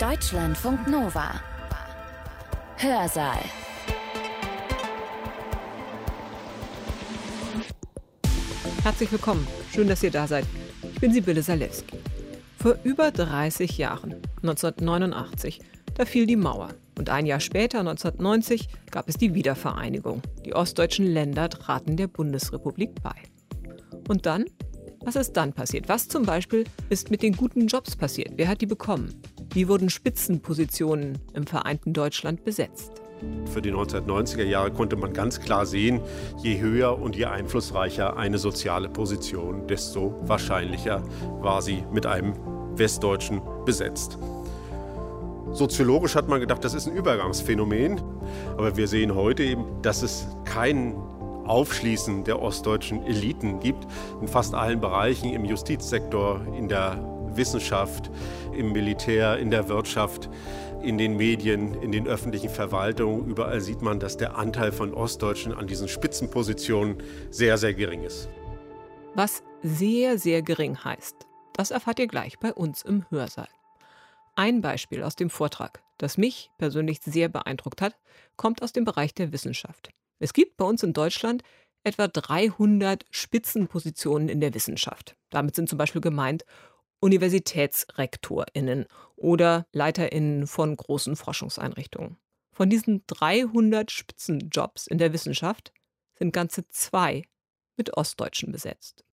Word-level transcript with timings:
Deutschlandfunk 0.00 0.88
Nova. 0.88 1.40
Hörsaal. 2.76 3.38
Herzlich 8.82 9.10
willkommen. 9.10 9.46
Schön, 9.72 9.88
dass 9.88 10.02
ihr 10.02 10.10
da 10.10 10.26
seid. 10.26 10.44
Ich 10.92 11.00
bin 11.00 11.14
Sibylle 11.14 11.42
Salewski. 11.42 11.96
Vor 12.58 12.76
über 12.84 13.10
30 13.10 13.78
Jahren, 13.78 14.16
1989, 14.42 15.60
da 15.94 16.04
fiel 16.04 16.26
die 16.26 16.36
Mauer. 16.36 16.74
Und 16.98 17.08
ein 17.08 17.24
Jahr 17.24 17.40
später, 17.40 17.78
1990, 17.78 18.68
gab 18.90 19.08
es 19.08 19.16
die 19.16 19.32
Wiedervereinigung. 19.32 20.20
Die 20.44 20.54
ostdeutschen 20.54 21.06
Länder 21.06 21.48
traten 21.48 21.96
der 21.96 22.08
Bundesrepublik 22.08 22.90
bei. 23.02 23.14
Und 24.08 24.26
dann? 24.26 24.44
Was 25.00 25.16
ist 25.16 25.32
dann 25.32 25.54
passiert? 25.54 25.88
Was 25.88 26.06
zum 26.06 26.24
Beispiel 26.24 26.64
ist 26.90 27.10
mit 27.10 27.22
den 27.22 27.34
guten 27.34 27.66
Jobs 27.66 27.96
passiert? 27.96 28.32
Wer 28.36 28.48
hat 28.48 28.60
die 28.60 28.66
bekommen? 28.66 29.22
Wie 29.56 29.68
wurden 29.68 29.88
Spitzenpositionen 29.88 31.16
im 31.32 31.46
vereinten 31.46 31.94
Deutschland 31.94 32.44
besetzt? 32.44 32.92
Für 33.50 33.62
die 33.62 33.72
1990er 33.72 34.44
Jahre 34.44 34.70
konnte 34.70 34.96
man 34.96 35.14
ganz 35.14 35.40
klar 35.40 35.64
sehen, 35.64 36.02
je 36.42 36.60
höher 36.60 36.98
und 37.00 37.16
je 37.16 37.24
einflussreicher 37.24 38.18
eine 38.18 38.36
soziale 38.36 38.90
Position, 38.90 39.66
desto 39.66 40.14
wahrscheinlicher 40.28 41.02
war 41.40 41.62
sie 41.62 41.84
mit 41.90 42.04
einem 42.04 42.34
Westdeutschen 42.74 43.40
besetzt. 43.64 44.18
Soziologisch 45.52 46.16
hat 46.16 46.28
man 46.28 46.40
gedacht, 46.40 46.62
das 46.62 46.74
ist 46.74 46.86
ein 46.86 46.94
Übergangsphänomen, 46.94 48.02
aber 48.58 48.76
wir 48.76 48.88
sehen 48.88 49.14
heute 49.14 49.42
eben, 49.42 49.64
dass 49.80 50.02
es 50.02 50.26
kein 50.44 50.96
Aufschließen 51.46 52.24
der 52.24 52.42
ostdeutschen 52.42 53.02
Eliten 53.06 53.58
gibt, 53.60 53.86
in 54.20 54.28
fast 54.28 54.52
allen 54.54 54.82
Bereichen, 54.82 55.32
im 55.32 55.46
Justizsektor, 55.46 56.42
in 56.54 56.68
der 56.68 57.15
Wissenschaft, 57.36 58.10
im 58.56 58.72
Militär, 58.72 59.38
in 59.38 59.50
der 59.50 59.68
Wirtschaft, 59.68 60.28
in 60.82 60.98
den 60.98 61.16
Medien, 61.16 61.74
in 61.82 61.92
den 61.92 62.06
öffentlichen 62.06 62.50
Verwaltungen. 62.50 63.26
Überall 63.28 63.60
sieht 63.60 63.82
man, 63.82 64.00
dass 64.00 64.16
der 64.16 64.36
Anteil 64.36 64.72
von 64.72 64.94
Ostdeutschen 64.94 65.52
an 65.52 65.66
diesen 65.66 65.88
Spitzenpositionen 65.88 67.02
sehr, 67.30 67.58
sehr 67.58 67.74
gering 67.74 68.02
ist. 68.02 68.28
Was 69.14 69.42
sehr, 69.62 70.18
sehr 70.18 70.42
gering 70.42 70.76
heißt, 70.84 71.16
das 71.54 71.70
erfahrt 71.70 71.98
ihr 71.98 72.06
gleich 72.06 72.38
bei 72.38 72.52
uns 72.52 72.82
im 72.82 73.04
Hörsaal. 73.10 73.48
Ein 74.34 74.60
Beispiel 74.60 75.02
aus 75.02 75.16
dem 75.16 75.30
Vortrag, 75.30 75.82
das 75.96 76.18
mich 76.18 76.50
persönlich 76.58 77.00
sehr 77.02 77.30
beeindruckt 77.30 77.80
hat, 77.80 77.96
kommt 78.36 78.62
aus 78.62 78.72
dem 78.72 78.84
Bereich 78.84 79.14
der 79.14 79.32
Wissenschaft. 79.32 79.90
Es 80.18 80.34
gibt 80.34 80.58
bei 80.58 80.66
uns 80.66 80.82
in 80.82 80.92
Deutschland 80.92 81.42
etwa 81.82 82.08
300 82.08 83.04
Spitzenpositionen 83.10 84.28
in 84.28 84.40
der 84.40 84.52
Wissenschaft. 84.52 85.16
Damit 85.30 85.54
sind 85.54 85.68
zum 85.68 85.78
Beispiel 85.78 86.00
gemeint 86.00 86.44
UniversitätsrektorInnen 87.00 88.86
oder 89.16 89.66
LeiterInnen 89.72 90.46
von 90.46 90.76
großen 90.76 91.16
Forschungseinrichtungen. 91.16 92.16
Von 92.52 92.70
diesen 92.70 93.04
300 93.06 93.90
Spitzenjobs 93.90 94.86
in 94.86 94.98
der 94.98 95.12
Wissenschaft 95.12 95.72
sind 96.18 96.32
ganze 96.32 96.66
zwei 96.68 97.24
mit 97.76 97.96
Ostdeutschen 97.96 98.50
besetzt. 98.50 99.04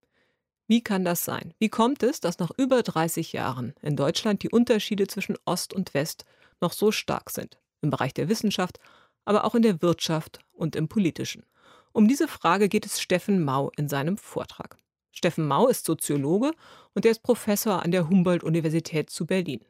Wie 0.67 0.81
kann 0.81 1.03
das 1.03 1.25
sein? 1.25 1.53
Wie 1.59 1.69
kommt 1.69 2.03
es, 2.03 2.21
dass 2.21 2.39
nach 2.39 2.51
über 2.57 2.81
30 2.81 3.33
Jahren 3.33 3.75
in 3.81 3.97
Deutschland 3.97 4.43
die 4.43 4.49
Unterschiede 4.49 5.07
zwischen 5.07 5.37
Ost 5.45 5.73
und 5.73 5.93
West 5.93 6.25
noch 6.61 6.71
so 6.71 6.91
stark 6.91 7.29
sind? 7.29 7.59
Im 7.81 7.89
Bereich 7.89 8.13
der 8.13 8.29
Wissenschaft, 8.29 8.79
aber 9.25 9.43
auch 9.43 9.55
in 9.55 9.61
der 9.61 9.81
Wirtschaft 9.81 10.39
und 10.53 10.77
im 10.77 10.87
Politischen. 10.87 11.45
Um 11.91 12.07
diese 12.07 12.27
Frage 12.27 12.69
geht 12.69 12.85
es 12.85 13.01
Steffen 13.01 13.43
Mau 13.43 13.71
in 13.75 13.89
seinem 13.89 14.17
Vortrag. 14.17 14.77
Steffen 15.13 15.47
Mau 15.47 15.67
ist 15.67 15.85
Soziologe 15.85 16.51
und 16.93 17.05
er 17.05 17.11
ist 17.11 17.23
Professor 17.23 17.83
an 17.83 17.91
der 17.91 18.09
Humboldt-Universität 18.09 19.09
zu 19.09 19.25
Berlin. 19.25 19.63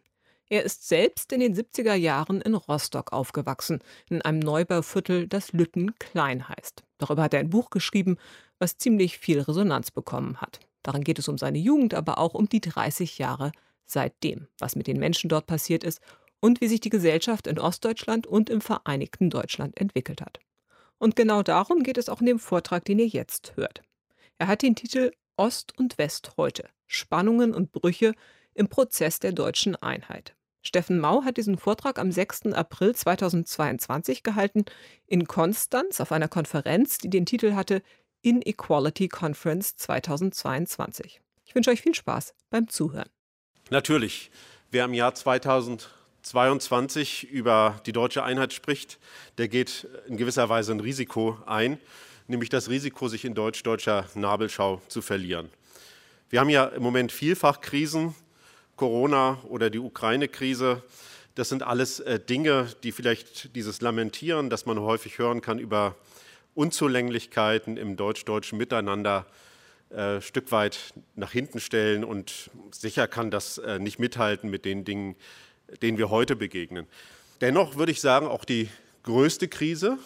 Er 0.50 0.64
ist 0.64 0.88
selbst 0.88 1.32
in 1.32 1.40
den 1.40 1.56
70er 1.56 1.96
Jahren 1.96 2.42
in 2.42 2.56
Rostock 2.56 3.12
aufgewachsen, 3.12 3.80
in 4.10 4.22
einem 4.22 4.40
Neubauviertel, 4.40 5.28
das 5.28 5.52
Lütten 5.52 5.96
Klein 6.00 6.48
heißt. 6.48 6.84
Darüber 6.98 7.24
hat 7.24 7.34
er 7.34 7.40
ein 7.40 7.50
Buch 7.50 7.70
geschrieben, 7.70 8.18
was 8.60 8.78
ziemlich 8.78 9.18
viel 9.18 9.42
Resonanz 9.42 9.92
bekommen 9.92 10.42
hat. 10.42 10.60
Darin 10.82 11.04
geht 11.04 11.20
es 11.20 11.28
um 11.28 11.38
seine 11.38 11.58
Jugend, 11.58 11.94
aber 11.94 12.18
auch 12.18 12.34
um 12.34 12.48
die 12.48 12.62
30 12.62 13.18
Jahre 13.18 13.52
seitdem, 13.86 14.48
was 14.60 14.76
mit 14.76 14.88
den 14.88 15.00
Menschen 15.00 15.30
dort 15.30 15.46
passiert 15.46 15.84
ist 15.84 16.02
und 16.40 16.62
wie 16.62 16.68
sich 16.68 16.82
die 16.82 16.90
Gesellschaft 16.90 17.48
in 17.48 17.60
Ostdeutschland 17.60 18.28
und 18.28 18.50
im 18.50 18.62
Vereinigten 18.62 19.30
Deutschland 19.30 19.80
entwickelt 19.80 20.22
hat. 20.22 20.40
Und 20.98 21.16
genau 21.16 21.42
darum 21.42 21.84
geht 21.84 21.98
es 21.98 22.10
auch 22.10 22.22
in 22.22 22.28
dem 22.28 22.40
Vortrag, 22.40 22.86
den 22.86 23.00
ihr 23.00 23.08
jetzt 23.08 23.54
hört. 23.56 23.82
Er 24.38 24.48
hat 24.48 24.62
den 24.62 24.76
Titel 24.76 25.12
Ost 25.38 25.78
und 25.78 25.98
West 25.98 26.34
heute. 26.38 26.70
Spannungen 26.86 27.54
und 27.54 27.72
Brüche 27.72 28.14
im 28.54 28.68
Prozess 28.68 29.20
der 29.20 29.32
deutschen 29.32 29.76
Einheit. 29.76 30.36
Steffen 30.62 31.00
Mau 31.00 31.24
hat 31.24 31.38
diesen 31.38 31.58
Vortrag 31.58 31.98
am 32.00 32.12
6. 32.12 32.54
April 32.54 32.96
2022 32.96 34.24
gehalten 34.24 34.66
in 35.08 35.28
Konstanz 35.28 36.00
auf 36.00 36.12
einer 36.12 36.30
Konferenz, 36.30 37.00
die 37.00 37.10
den 37.10 37.26
Titel 37.26 37.54
hatte 37.54 37.82
Inequality 38.22 39.10
Conference 39.10 39.76
2022. 39.76 41.20
Ich 41.46 41.56
wünsche 41.56 41.72
euch 41.72 41.82
viel 41.82 41.96
Spaß 41.96 42.34
beim 42.50 42.70
Zuhören. 42.70 43.10
Natürlich, 43.70 44.32
wer 44.72 44.86
im 44.86 44.94
Jahr 44.94 45.14
2022 45.14 47.30
über 47.30 47.82
die 47.86 47.92
deutsche 47.92 48.24
Einheit 48.24 48.54
spricht, 48.54 49.00
der 49.38 49.50
geht 49.50 49.86
in 50.08 50.16
gewisser 50.16 50.48
Weise 50.48 50.72
ein 50.72 50.80
Risiko 50.80 51.38
ein, 51.46 51.78
nämlich 52.28 52.50
das 52.50 52.70
Risiko, 52.70 53.08
sich 53.08 53.26
in 53.26 53.34
deutsch-deutscher 53.34 54.06
Nabelschau 54.16 54.82
zu 54.88 55.02
verlieren. 55.02 55.50
Wir 56.30 56.40
haben 56.40 56.50
ja 56.50 56.66
im 56.66 56.84
Moment 56.84 57.12
vielfach 57.12 57.62
Krisen, 57.62 58.16
Corona 58.76 59.40
oder 59.48 59.70
die 59.70 59.80
Ukraine-Krise. 59.80 60.84
Das 61.36 61.50
sind 61.50 61.64
alles 61.64 62.00
äh, 62.00 62.20
Dinge, 62.20 62.68
die 62.84 62.92
vielleicht 62.92 63.56
dieses 63.56 63.82
Lamentieren, 63.82 64.50
das 64.50 64.66
man 64.66 64.80
häufig 64.80 65.18
hören 65.18 65.42
kann 65.42 65.60
über 65.60 65.96
Unzulänglichkeiten 66.56 67.78
im 67.78 67.98
deutsch-deutschen 67.98 68.58
Miteinander 68.58 69.26
äh, 69.90 70.22
Stück 70.22 70.52
weit 70.52 70.94
nach 71.16 71.32
hinten 71.32 71.60
stellen 71.60 72.04
und 72.04 72.50
sicher 72.72 73.08
kann 73.08 73.30
das 73.30 73.60
äh, 73.60 73.78
nicht 73.78 74.00
mithalten 74.00 74.50
mit 74.50 74.66
den 74.66 74.86
Dingen, 74.86 75.16
denen 75.82 75.98
wir 75.98 76.10
heute 76.10 76.36
begegnen. 76.36 76.88
Dennoch 77.42 77.76
würde 77.76 77.92
ich 77.92 78.02
sagen, 78.02 78.28
auch 78.28 78.46
die 78.46 78.70
größte 79.04 79.48
Krise, 79.48 79.98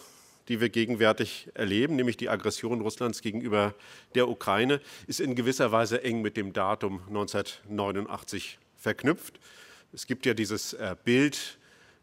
die 0.48 0.60
wir 0.60 0.68
gegenwärtig 0.68 1.48
erleben, 1.54 1.96
nämlich 1.96 2.16
die 2.16 2.28
Aggression 2.28 2.80
Russlands 2.80 3.22
gegenüber 3.22 3.74
der 4.14 4.28
Ukraine, 4.28 4.80
ist 5.06 5.20
in 5.20 5.34
gewisser 5.34 5.72
Weise 5.72 6.02
eng 6.02 6.22
mit 6.22 6.36
dem 6.36 6.52
Datum 6.52 7.00
1989 7.08 8.58
verknüpft. 8.76 9.38
Es 9.92 10.06
gibt 10.06 10.26
ja 10.26 10.34
dieses 10.34 10.72
äh, 10.74 10.96
Bild 11.04 11.58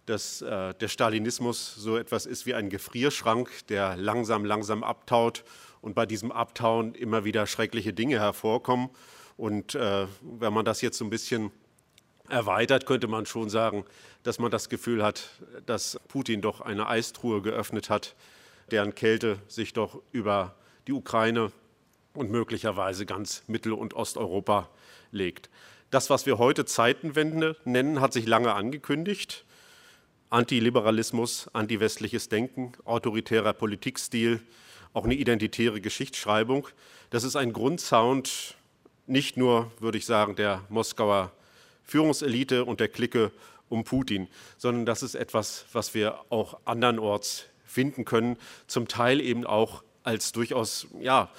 dass 0.05 0.41
äh, 0.41 0.73
der 0.75 0.87
Stalinismus 0.87 1.75
so 1.75 1.97
etwas 1.97 2.25
ist 2.25 2.45
wie 2.45 2.53
ein 2.53 2.69
Gefrierschrank, 2.69 3.49
der 3.69 3.97
langsam, 3.97 4.45
langsam 4.45 4.83
abtaut 4.83 5.43
und 5.81 5.95
bei 5.95 6.05
diesem 6.05 6.31
Abtauen 6.31 6.93
immer 6.95 7.25
wieder 7.25 7.47
schreckliche 7.47 7.93
Dinge 7.93 8.19
hervorkommen. 8.19 8.89
Und 9.37 9.75
äh, 9.75 10.07
wenn 10.21 10.53
man 10.53 10.65
das 10.65 10.81
jetzt 10.81 10.97
so 10.97 11.05
ein 11.05 11.09
bisschen 11.09 11.51
erweitert, 12.29 12.85
könnte 12.85 13.07
man 13.07 13.25
schon 13.25 13.49
sagen, 13.49 13.85
dass 14.23 14.39
man 14.39 14.51
das 14.51 14.69
Gefühl 14.69 15.03
hat, 15.03 15.29
dass 15.65 15.99
Putin 16.07 16.41
doch 16.41 16.61
eine 16.61 16.87
Eistruhe 16.87 17.41
geöffnet 17.41 17.89
hat, 17.89 18.15
deren 18.71 18.95
Kälte 18.95 19.39
sich 19.47 19.73
doch 19.73 20.01
über 20.11 20.55
die 20.87 20.93
Ukraine 20.93 21.51
und 22.13 22.31
möglicherweise 22.31 23.05
ganz 23.05 23.43
Mittel- 23.47 23.73
und 23.73 23.93
Osteuropa 23.93 24.69
legt. 25.11 25.49
Das, 25.91 26.09
was 26.09 26.25
wir 26.25 26.37
heute 26.37 26.65
Zeitenwende 26.65 27.55
nennen, 27.63 28.01
hat 28.01 28.13
sich 28.13 28.25
lange 28.25 28.53
angekündigt. 28.53 29.45
Antiliberalismus, 30.29 31.49
antiwestliches 31.53 32.29
Denken, 32.29 32.73
autoritärer 32.83 33.53
Politikstil, 33.53 34.41
auch 34.93 35.05
eine 35.05 35.13
identitäre 35.15 35.81
Geschichtsschreibung. 35.81 36.67
Das 37.09 37.23
ist 37.23 37.35
ein 37.35 37.53
Grundsound 37.53 38.55
nicht 39.07 39.37
nur, 39.37 39.71
würde 39.79 39.97
ich 39.97 40.05
sagen, 40.05 40.35
der 40.35 40.63
Moskauer 40.69 41.31
Führungselite 41.83 42.65
und 42.65 42.79
der 42.79 42.87
Clique 42.87 43.31
um 43.69 43.83
Putin, 43.83 44.27
sondern 44.57 44.85
das 44.85 45.03
ist 45.03 45.15
etwas, 45.15 45.65
was 45.73 45.93
wir 45.93 46.19
auch 46.29 46.59
andernorts 46.65 47.45
finden 47.65 48.05
können, 48.05 48.37
zum 48.67 48.87
Teil 48.87 49.21
eben 49.21 49.45
auch 49.45 49.83
als 50.03 50.31
durchaus 50.31 50.87
ja, 50.99 51.29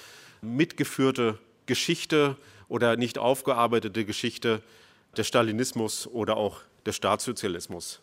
mitgeführte 0.42 1.38
Geschichte 1.66 2.36
oder 2.68 2.96
nicht 2.96 3.18
aufgearbeitete 3.18 4.04
Geschichte 4.04 4.62
des 5.16 5.26
Stalinismus 5.26 6.06
oder 6.06 6.36
auch 6.36 6.60
des 6.84 6.96
Staatssozialismus. 6.96 8.00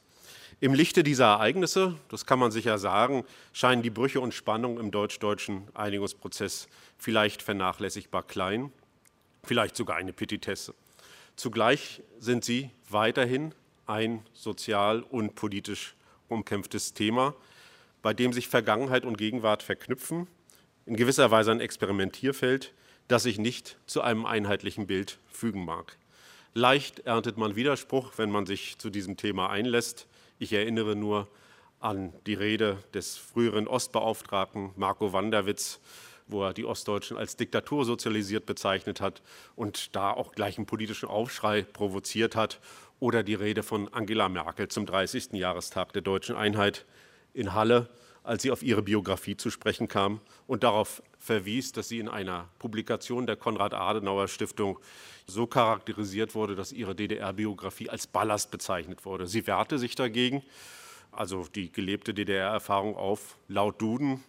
Im 0.59 0.73
Lichte 0.73 1.03
dieser 1.03 1.25
Ereignisse, 1.25 1.95
das 2.09 2.25
kann 2.25 2.39
man 2.39 2.51
sicher 2.51 2.77
sagen, 2.77 3.25
scheinen 3.51 3.81
die 3.81 3.89
Brüche 3.89 4.21
und 4.21 4.33
Spannungen 4.33 4.77
im 4.77 4.91
deutsch-deutschen 4.91 5.67
Einigungsprozess 5.73 6.67
vielleicht 6.97 7.41
vernachlässigbar 7.41 8.23
klein, 8.23 8.71
vielleicht 9.43 9.75
sogar 9.75 9.97
eine 9.97 10.13
Petitesse. 10.13 10.73
Zugleich 11.35 12.01
sind 12.19 12.45
sie 12.45 12.69
weiterhin 12.89 13.53
ein 13.87 14.25
sozial 14.33 15.01
und 15.01 15.35
politisch 15.35 15.95
umkämpftes 16.29 16.93
Thema, 16.93 17.35
bei 18.03 18.13
dem 18.13 18.33
sich 18.33 18.47
Vergangenheit 18.47 19.05
und 19.05 19.17
Gegenwart 19.17 19.63
verknüpfen, 19.63 20.27
in 20.85 20.95
gewisser 20.95 21.31
Weise 21.31 21.51
ein 21.51 21.61
Experimentierfeld, 21.61 22.73
das 23.07 23.23
sich 23.23 23.39
nicht 23.39 23.77
zu 23.87 24.01
einem 24.01 24.25
einheitlichen 24.25 24.85
Bild 24.85 25.17
fügen 25.31 25.65
mag. 25.65 25.97
Leicht 26.53 26.99
erntet 26.99 27.37
man 27.37 27.55
Widerspruch, 27.55 28.11
wenn 28.17 28.29
man 28.29 28.45
sich 28.45 28.77
zu 28.77 28.89
diesem 28.89 29.17
Thema 29.17 29.49
einlässt. 29.49 30.07
Ich 30.37 30.53
erinnere 30.53 30.95
nur 30.95 31.27
an 31.79 32.13
die 32.27 32.33
Rede 32.33 32.77
des 32.93 33.17
früheren 33.17 33.67
Ostbeauftragten 33.67 34.71
Marco 34.75 35.13
Wanderwitz, 35.13 35.79
wo 36.27 36.43
er 36.43 36.53
die 36.53 36.65
Ostdeutschen 36.65 37.17
als 37.17 37.37
Diktatur 37.37 37.85
sozialisiert 37.85 38.45
bezeichnet 38.45 39.01
hat 39.01 39.21
und 39.55 39.95
da 39.95 40.11
auch 40.11 40.33
gleich 40.33 40.57
einen 40.57 40.67
politischen 40.67 41.07
Aufschrei 41.07 41.63
provoziert 41.63 42.35
hat. 42.35 42.59
Oder 42.99 43.23
die 43.23 43.33
Rede 43.33 43.63
von 43.63 43.93
Angela 43.93 44.29
Merkel 44.29 44.67
zum 44.67 44.85
30. 44.85 45.33
Jahrestag 45.33 45.91
der 45.93 46.01
deutschen 46.01 46.35
Einheit 46.35 46.85
in 47.33 47.53
Halle, 47.53 47.89
als 48.23 48.43
sie 48.43 48.51
auf 48.51 48.63
ihre 48.63 48.81
Biografie 48.81 49.35
zu 49.35 49.49
sprechen 49.49 49.87
kam 49.87 50.21
und 50.47 50.63
darauf 50.63 51.03
verwies, 51.19 51.71
dass 51.71 51.89
sie 51.89 51.99
in 51.99 52.07
einer 52.07 52.47
Publikation 52.59 53.25
der 53.27 53.35
Konrad-Adenauer-Stiftung 53.35 54.79
so 55.27 55.47
charakterisiert 55.47 56.35
wurde, 56.35 56.55
dass 56.55 56.71
ihre 56.71 56.95
DDR-Biografie 56.95 57.89
als 57.89 58.07
Ballast 58.07 58.51
bezeichnet 58.51 59.05
wurde. 59.05 59.27
Sie 59.27 59.45
wehrte 59.47 59.77
sich 59.77 59.95
dagegen, 59.95 60.43
also 61.11 61.45
die 61.53 61.71
gelebte 61.71 62.13
DDR-Erfahrung 62.13 62.95
auf, 62.95 63.37
laut 63.47 63.81
Duden 63.81 64.23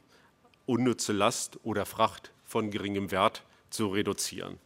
unnütze 0.67 1.13
Last 1.13 1.59
oder 1.63 1.87
Fracht 1.87 2.33
von 2.45 2.71
geringem 2.71 3.11
Wert 3.11 3.43
zu 3.71 3.89
reduzieren. 3.89 4.59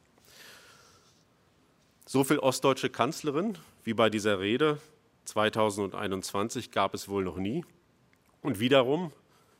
So 2.06 2.24
viel 2.24 2.38
ostdeutsche 2.38 2.88
Kanzlerin 2.88 3.58
wie 3.84 3.94
bei 3.94 4.10
dieser 4.10 4.40
Rede 4.40 4.80
2021 5.24 6.70
gab 6.70 6.94
es 6.94 7.08
wohl 7.08 7.24
noch 7.24 7.36
nie. 7.36 7.64
Und 8.42 8.60
wiederum 8.60 9.12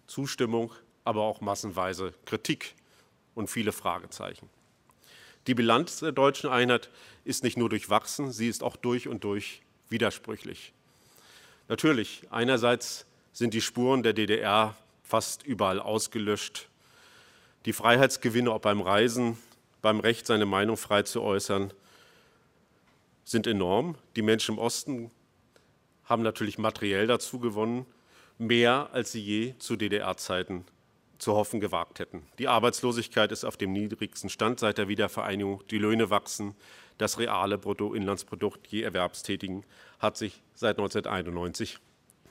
Zustimmung 0.07 0.73
aber 1.05 1.23
auch 1.23 1.41
massenweise 1.41 2.13
Kritik 2.27 2.75
und 3.35 3.49
viele 3.49 3.73
Fragezeichen. 3.73 4.49
Die 5.47 5.55
Bilanz 5.55 6.01
der 6.01 6.13
deutschen 6.13 6.51
Einheit 6.51 6.91
ist 7.25 7.43
nicht 7.43 7.57
nur 7.57 7.71
durchwachsen, 7.71 8.31
sie 8.31 8.49
ist 8.49 8.63
auch 8.63 8.77
durch 8.77 9.09
und 9.09 9.25
durch 9.25 9.63
widersprüchlich. 9.89 10.75
Natürlich, 11.69 12.23
einerseits 12.31 13.07
sind 13.33 13.55
die 13.55 13.61
Spuren 13.61 14.03
der 14.03 14.13
DDR 14.13 14.77
fast 15.03 15.43
überall 15.45 15.81
ausgelöscht. 15.81 16.69
Die 17.65 17.73
Freiheitsgewinne, 17.73 18.53
ob 18.53 18.63
beim 18.63 18.81
Reisen, 18.81 19.39
beim 19.81 20.01
Recht, 20.01 20.27
seine 20.27 20.47
Meinung 20.47 20.77
frei 20.77 21.03
zu 21.03 21.23
äußern, 21.23 21.73
sind 23.25 23.47
enorm. 23.47 23.97
Die 24.17 24.23
Menschen 24.23 24.57
im 24.57 24.59
Osten 24.59 25.11
haben 26.05 26.23
natürlich 26.23 26.59
materiell 26.59 27.07
dazu 27.07 27.39
gewonnen, 27.39 27.87
mehr 28.39 28.89
als 28.93 29.13
sie 29.13 29.21
je 29.21 29.55
zu 29.59 29.77
DDR-Zeiten 29.77 30.65
zu 31.19 31.35
hoffen 31.35 31.61
gewagt 31.61 31.99
hätten. 31.99 32.23
Die 32.39 32.49
Arbeitslosigkeit 32.49 33.33
ist 33.33 33.45
auf 33.45 33.57
dem 33.57 33.73
niedrigsten 33.73 34.31
Stand 34.31 34.61
seit 34.61 34.79
der 34.79 34.89
Wiedervereinigung. 34.89 35.63
Die 35.71 35.79
Löhne 35.79 36.11
wachsen. 36.11 36.55
Das 36.97 37.19
reale 37.19 37.59
Bruttoinlandsprodukt 37.59 38.67
je 38.69 38.83
Erwerbstätigen 38.83 39.65
hat 39.99 40.17
sich 40.17 40.41
seit 40.55 40.79
1991 40.79 41.79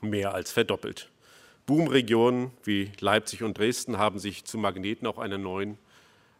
mehr 0.00 0.34
als 0.34 0.52
verdoppelt. 0.52 1.10
Boomregionen 1.66 2.50
wie 2.64 2.92
Leipzig 3.00 3.42
und 3.42 3.58
Dresden 3.58 3.98
haben 3.98 4.18
sich 4.18 4.44
zu 4.44 4.56
Magneten 4.56 5.06
auch 5.06 5.18
einer 5.18 5.36
neuen 5.36 5.76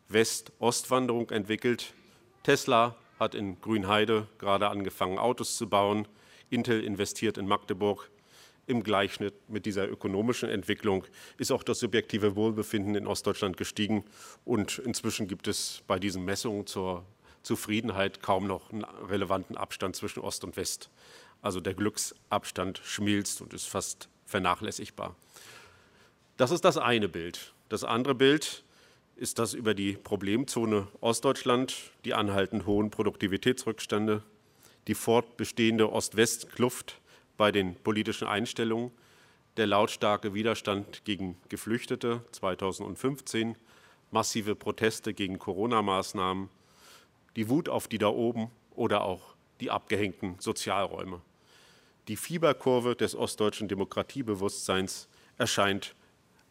West-Ost-Wanderung 0.08 1.30
entwickelt. 1.30 1.92
Tesla 2.44 2.96
hat 3.20 3.34
in 3.34 3.60
Grünheide 3.60 4.26
gerade 4.38 4.68
angefangen, 4.68 5.18
Autos 5.18 5.58
zu 5.58 5.68
bauen. 5.68 6.08
Intel 6.48 6.82
investiert 6.82 7.36
in 7.36 7.46
Magdeburg 7.46 8.10
im 8.68 8.82
Gleichschnitt 8.82 9.34
mit 9.48 9.66
dieser 9.66 9.88
ökonomischen 9.88 10.48
Entwicklung 10.48 11.04
ist 11.38 11.50
auch 11.50 11.62
das 11.62 11.80
subjektive 11.80 12.36
Wohlbefinden 12.36 12.94
in 12.94 13.06
Ostdeutschland 13.06 13.56
gestiegen. 13.56 14.04
Und 14.44 14.78
inzwischen 14.78 15.26
gibt 15.26 15.48
es 15.48 15.82
bei 15.86 15.98
diesen 15.98 16.24
Messungen 16.24 16.66
zur 16.66 17.04
Zufriedenheit 17.42 18.22
kaum 18.22 18.46
noch 18.46 18.70
einen 18.70 18.84
relevanten 18.84 19.56
Abstand 19.56 19.96
zwischen 19.96 20.20
Ost 20.20 20.44
und 20.44 20.56
West. 20.56 20.90
Also 21.40 21.60
der 21.60 21.74
Glücksabstand 21.74 22.80
schmilzt 22.84 23.40
und 23.40 23.54
ist 23.54 23.66
fast 23.66 24.08
vernachlässigbar. 24.26 25.16
Das 26.36 26.50
ist 26.50 26.64
das 26.64 26.76
eine 26.76 27.08
Bild. 27.08 27.54
Das 27.70 27.84
andere 27.84 28.14
Bild 28.14 28.64
ist 29.16 29.38
das 29.38 29.54
über 29.54 29.74
die 29.74 29.94
Problemzone 29.94 30.88
Ostdeutschland, 31.00 31.74
die 32.04 32.14
anhaltend 32.14 32.66
hohen 32.66 32.90
Produktivitätsrückstände, 32.90 34.22
die 34.86 34.94
fortbestehende 34.94 35.90
Ost-West-Kluft, 35.90 37.00
bei 37.38 37.50
den 37.50 37.76
politischen 37.76 38.29
Einstellungen, 38.29 38.90
der 39.56 39.67
lautstarke 39.67 40.35
Widerstand 40.35 41.05
gegen 41.05 41.38
Geflüchtete 41.49 42.23
2015, 42.32 43.56
massive 44.11 44.55
Proteste 44.55 45.14
gegen 45.14 45.38
Corona-Maßnahmen, 45.38 46.50
die 47.37 47.49
Wut 47.49 47.70
auf 47.70 47.88
die 47.88 47.99
da 47.99 48.08
oben 48.08 48.50
oder 48.73 49.02
auch 49.02 49.35
die 49.61 49.70
abgehängten 49.70 50.37
Sozialräume. 50.38 51.23
Die 52.08 52.17
Fieberkurve 52.17 52.96
des 52.96 53.14
ostdeutschen 53.14 53.69
Demokratiebewusstseins 53.69 55.08
erscheint 55.37 55.94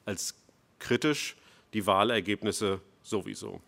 als 0.05 0.35
kritisch, 0.79 1.35
die 1.73 1.85
Wahlergebnisse 1.85 2.79
sowieso. 3.03 3.61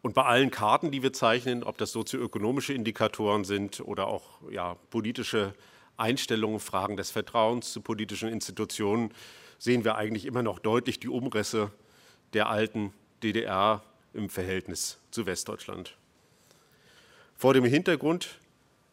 Und 0.00 0.14
bei 0.14 0.24
allen 0.24 0.50
Karten, 0.50 0.90
die 0.90 1.02
wir 1.02 1.12
zeichnen, 1.12 1.62
ob 1.62 1.78
das 1.78 1.92
sozioökonomische 1.92 2.74
Indikatoren 2.74 3.44
sind 3.44 3.80
oder 3.80 4.06
auch 4.06 4.40
ja, 4.50 4.74
politische 4.90 5.54
Einstellungen, 5.96 6.60
Fragen 6.60 6.96
des 6.96 7.10
Vertrauens 7.10 7.72
zu 7.72 7.80
politischen 7.80 8.28
Institutionen 8.28 9.12
sehen 9.58 9.84
wir 9.84 9.96
eigentlich 9.96 10.26
immer 10.26 10.42
noch 10.42 10.58
deutlich 10.58 11.00
die 11.00 11.08
Umrisse 11.08 11.70
der 12.32 12.48
alten 12.48 12.92
DDR 13.22 13.82
im 14.12 14.28
Verhältnis 14.28 14.98
zu 15.10 15.26
Westdeutschland. 15.26 15.96
Vor 17.36 17.54
dem 17.54 17.64
Hintergrund 17.64 18.38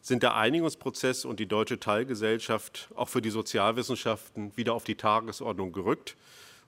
sind 0.00 0.22
der 0.22 0.34
Einigungsprozess 0.34 1.24
und 1.24 1.38
die 1.38 1.46
deutsche 1.46 1.78
Teilgesellschaft 1.78 2.88
auch 2.94 3.08
für 3.08 3.22
die 3.22 3.30
Sozialwissenschaften 3.30 4.56
wieder 4.56 4.74
auf 4.74 4.84
die 4.84 4.96
Tagesordnung 4.96 5.72
gerückt. 5.72 6.16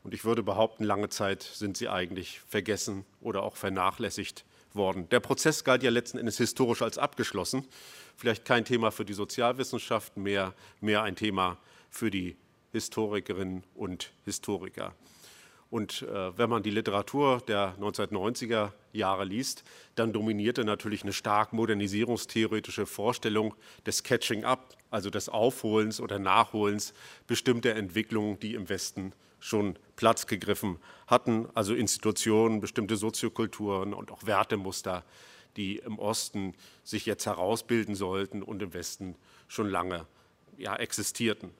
Und 0.05 0.15
ich 0.15 0.25
würde 0.25 0.43
behaupten, 0.43 0.85
lange 0.85 1.09
Zeit 1.09 1.43
sind 1.43 1.77
sie 1.77 1.89
eigentlich 1.89 2.41
vergessen 2.41 3.05
oder 3.21 3.43
auch 3.43 3.57
vernachlässigt 3.57 4.45
worden. 4.73 5.09
Der 5.09 5.21
Prozess 5.21 5.65
galt 5.65 5.83
ja 5.83 5.91
letzten 5.91 6.19
Endes 6.19 6.37
historisch 6.37 6.83
als 6.83 6.99
abgeschlossen 6.99 7.67
vielleicht 8.17 8.45
kein 8.45 8.65
Thema 8.65 8.91
für 8.91 9.05
die 9.05 9.15
Sozialwissenschaften, 9.15 10.23
mehr, 10.23 10.55
mehr 10.81 11.03
ein 11.03 11.17
Thema 11.17 11.59
für 11.91 12.11
die 12.11 12.37
Historikerinnen 12.73 13.63
und 13.75 14.13
Historiker. 14.25 14.95
Und 15.71 16.03
äh, 16.03 16.39
wenn 16.39 16.51
man 16.51 16.63
die 16.63 16.71
Literatur 16.71 17.43
der 17.49 17.77
1990er 17.81 18.71
Jahre 18.93 19.25
liest, 19.25 19.65
dann 19.97 20.13
dominierte 20.13 20.65
natürlich 20.65 21.03
eine 21.03 21.13
stark 21.13 21.53
modernisierungstheoretische 21.53 22.87
Vorstellung 22.87 23.55
des 23.85 24.05
Catching 24.05 24.45
Up, 24.45 24.77
also 24.91 25.11
des 25.11 25.29
Aufholens 25.29 26.01
oder 26.01 26.21
Nachholens 26.21 26.95
bestimmter 27.27 27.75
Entwicklungen, 27.75 28.39
die 28.39 28.55
im 28.55 28.69
Westen 28.69 29.13
schon 29.41 29.77
Platz 29.97 30.27
gegriffen 30.27 30.79
hatten, 31.07 31.49
also 31.55 31.75
Institutionen, 31.75 32.61
bestimmte 32.61 32.97
Soziokulturen 32.97 33.95
und 33.95 34.11
auch 34.11 34.27
Wertemuster, 34.27 35.05
die 35.57 35.79
im 35.79 35.99
Osten 35.99 36.55
sich 36.83 37.07
jetzt 37.07 37.27
herausbilden 37.27 37.95
sollten 37.95 38.43
und 38.43 38.63
im 38.63 38.75
Westen 38.75 39.17
schon 39.49 39.69
lange 39.69 40.07
ja, 40.57 40.77
existierten. 40.77 41.51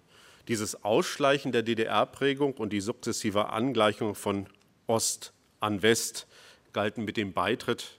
Dieses 0.49 0.85
Ausschleichen 0.85 1.53
der 1.53 1.63
DDR-Prägung 1.63 2.55
und 2.55 2.73
die 2.73 2.81
sukzessive 2.81 3.49
Angleichung 3.49 4.15
von 4.15 4.47
Ost 4.87 5.33
an 5.61 5.83
West 5.83 6.27
galten 6.73 7.05
mit 7.05 7.17
dem 7.17 7.33
Beitritt 7.33 7.99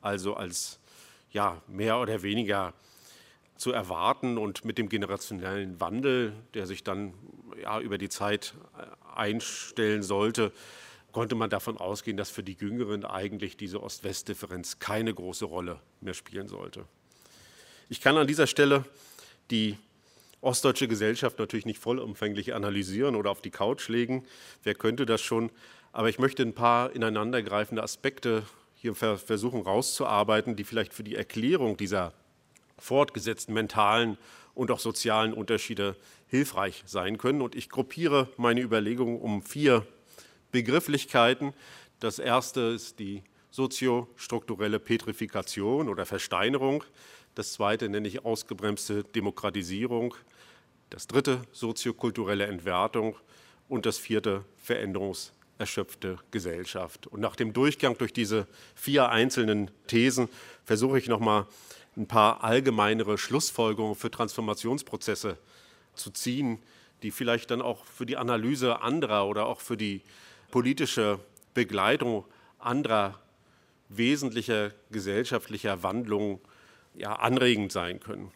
also 0.00 0.34
als 0.34 0.78
ja, 1.30 1.62
mehr 1.68 1.98
oder 1.98 2.22
weniger 2.22 2.74
zu 3.56 3.72
erwarten 3.72 4.38
und 4.38 4.64
mit 4.64 4.78
dem 4.78 4.88
generationellen 4.88 5.80
Wandel, 5.80 6.32
der 6.54 6.66
sich 6.66 6.82
dann 6.82 7.12
ja, 7.60 7.78
über 7.80 7.98
die 7.98 8.08
Zeit 8.08 8.54
einstellen 9.14 10.02
sollte, 10.02 10.52
konnte 11.12 11.34
man 11.34 11.50
davon 11.50 11.76
ausgehen, 11.76 12.16
dass 12.16 12.30
für 12.30 12.42
die 12.42 12.56
Jüngeren 12.58 13.04
eigentlich 13.04 13.56
diese 13.56 13.82
Ost-West-Differenz 13.82 14.78
keine 14.78 15.12
große 15.12 15.44
Rolle 15.44 15.80
mehr 16.00 16.14
spielen 16.14 16.48
sollte. 16.48 16.84
Ich 17.88 18.00
kann 18.00 18.16
an 18.16 18.26
dieser 18.26 18.46
Stelle 18.46 18.84
die 19.50 19.76
ostdeutsche 20.40 20.88
Gesellschaft 20.88 21.38
natürlich 21.38 21.66
nicht 21.66 21.80
vollumfänglich 21.80 22.54
analysieren 22.54 23.16
oder 23.16 23.30
auf 23.30 23.42
die 23.42 23.50
Couch 23.50 23.88
legen. 23.88 24.24
Wer 24.62 24.74
könnte 24.74 25.06
das 25.06 25.20
schon? 25.20 25.50
Aber 25.92 26.08
ich 26.08 26.18
möchte 26.18 26.42
ein 26.42 26.54
paar 26.54 26.92
ineinandergreifende 26.94 27.82
Aspekte 27.82 28.44
hier 28.76 28.94
versuchen 28.94 29.62
rauszuarbeiten, 29.62 30.56
die 30.56 30.64
vielleicht 30.64 30.94
für 30.94 31.02
die 31.02 31.16
Erklärung 31.16 31.76
dieser 31.76 32.14
fortgesetzten 32.78 33.52
mentalen 33.52 34.16
und 34.54 34.70
auch 34.70 34.78
sozialen 34.78 35.34
Unterschiede 35.34 35.96
hilfreich 36.28 36.82
sein 36.86 37.18
können. 37.18 37.42
Und 37.42 37.54
ich 37.54 37.68
gruppiere 37.68 38.28
meine 38.36 38.62
Überlegungen 38.62 39.20
um 39.20 39.42
vier 39.42 39.86
Begrifflichkeiten. 40.50 41.52
Das 42.00 42.18
erste 42.18 42.60
ist 42.60 42.98
die 42.98 43.22
soziostrukturelle 43.50 44.78
Petrifikation 44.78 45.88
oder 45.88 46.06
Versteinerung. 46.06 46.84
Das 47.34 47.52
zweite 47.52 47.88
nenne 47.88 48.08
ich 48.08 48.24
ausgebremste 48.24 49.04
Demokratisierung. 49.04 50.14
Das 50.90 51.06
dritte 51.06 51.42
soziokulturelle 51.52 52.46
Entwertung. 52.46 53.16
Und 53.68 53.86
das 53.86 53.98
vierte 53.98 54.44
veränderungserschöpfte 54.56 56.18
Gesellschaft. 56.32 57.06
Und 57.06 57.20
nach 57.20 57.36
dem 57.36 57.52
Durchgang 57.52 57.96
durch 57.96 58.12
diese 58.12 58.48
vier 58.74 59.10
einzelnen 59.10 59.70
Thesen 59.86 60.28
versuche 60.64 60.98
ich 60.98 61.06
nochmal 61.06 61.46
ein 61.96 62.06
paar 62.06 62.42
allgemeinere 62.42 63.16
Schlussfolgerungen 63.16 63.94
für 63.94 64.10
Transformationsprozesse 64.10 65.38
zu 65.94 66.10
ziehen, 66.10 66.58
die 67.02 67.10
vielleicht 67.10 67.50
dann 67.50 67.62
auch 67.62 67.84
für 67.84 68.06
die 68.06 68.16
Analyse 68.16 68.82
anderer 68.82 69.26
oder 69.28 69.46
auch 69.46 69.60
für 69.60 69.76
die 69.76 70.02
politische 70.50 71.20
Begleitung 71.54 72.24
anderer 72.58 73.18
wesentlicher 73.88 74.72
gesellschaftlicher 74.90 75.82
Wandlungen 75.82 76.40
ja, 76.94 77.14
anregend 77.14 77.72
sein 77.72 78.00
können. 78.00 78.30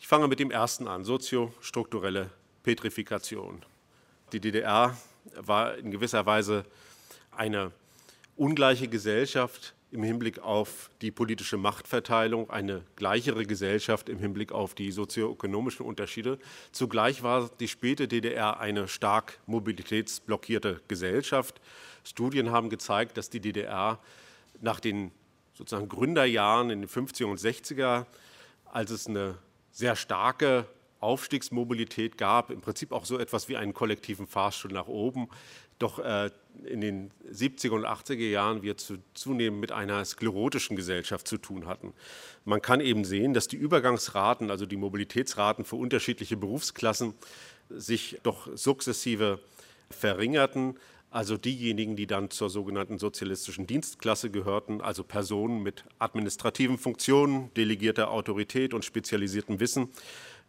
Ich 0.00 0.06
fange 0.06 0.28
mit 0.28 0.38
dem 0.38 0.50
ersten 0.50 0.86
an, 0.86 1.04
soziostrukturelle 1.04 2.30
Petrifikation. 2.62 3.64
Die 4.32 4.40
DDR 4.40 4.96
war 5.34 5.76
in 5.76 5.90
gewisser 5.90 6.26
Weise 6.26 6.64
eine 7.30 7.72
ungleiche 8.36 8.88
Gesellschaft 8.88 9.74
im 9.90 10.02
Hinblick 10.02 10.38
auf 10.40 10.90
die 11.00 11.10
politische 11.10 11.56
Machtverteilung, 11.56 12.50
eine 12.50 12.82
gleichere 12.96 13.46
Gesellschaft 13.46 14.08
im 14.08 14.18
Hinblick 14.18 14.52
auf 14.52 14.74
die 14.74 14.92
sozioökonomischen 14.92 15.86
Unterschiede. 15.86 16.38
Zugleich 16.72 17.22
war 17.22 17.50
die 17.60 17.68
späte 17.68 18.06
DDR 18.06 18.60
eine 18.60 18.86
stark 18.86 19.38
mobilitätsblockierte 19.46 20.82
Gesellschaft. 20.88 21.60
Studien 22.04 22.50
haben 22.50 22.68
gezeigt, 22.68 23.16
dass 23.16 23.30
die 23.30 23.40
DDR 23.40 23.98
nach 24.60 24.80
den 24.80 25.10
sozusagen 25.54 25.88
Gründerjahren 25.88 26.70
in 26.70 26.80
den 26.80 26.88
50er 26.88 27.24
und 27.24 27.40
60er, 27.40 28.06
als 28.66 28.90
es 28.90 29.06
eine 29.06 29.36
sehr 29.72 29.96
starke 29.96 30.66
Aufstiegsmobilität 31.00 32.18
gab, 32.18 32.50
im 32.50 32.60
Prinzip 32.60 32.92
auch 32.92 33.04
so 33.04 33.18
etwas 33.18 33.48
wie 33.48 33.56
einen 33.56 33.72
kollektiven 33.72 34.26
Fahrstuhl 34.26 34.72
nach 34.72 34.88
oben, 34.88 35.28
doch 35.78 35.98
äh, 36.00 36.30
in 36.64 36.80
den 36.80 37.10
70er 37.30 37.70
und 37.70 37.86
80er 37.86 38.28
Jahren 38.28 38.62
wir 38.62 38.76
zu, 38.76 38.98
zunehmend 39.14 39.60
mit 39.60 39.72
einer 39.72 40.04
sklerotischen 40.04 40.76
Gesellschaft 40.76 41.28
zu 41.28 41.38
tun 41.38 41.66
hatten. 41.66 41.92
Man 42.44 42.62
kann 42.62 42.80
eben 42.80 43.04
sehen, 43.04 43.34
dass 43.34 43.48
die 43.48 43.56
Übergangsraten, 43.56 44.50
also 44.50 44.66
die 44.66 44.76
Mobilitätsraten 44.76 45.64
für 45.64 45.76
unterschiedliche 45.76 46.36
Berufsklassen, 46.36 47.14
sich 47.70 48.18
doch 48.22 48.48
sukzessive 48.56 49.40
verringerten. 49.90 50.78
Also 51.10 51.38
diejenigen, 51.38 51.96
die 51.96 52.06
dann 52.06 52.30
zur 52.30 52.50
sogenannten 52.50 52.98
sozialistischen 52.98 53.66
Dienstklasse 53.66 54.30
gehörten, 54.30 54.82
also 54.82 55.02
Personen 55.02 55.62
mit 55.62 55.84
administrativen 55.98 56.76
Funktionen, 56.76 57.50
delegierter 57.54 58.10
Autorität 58.10 58.74
und 58.74 58.84
spezialisiertem 58.84 59.58
Wissen, 59.58 59.88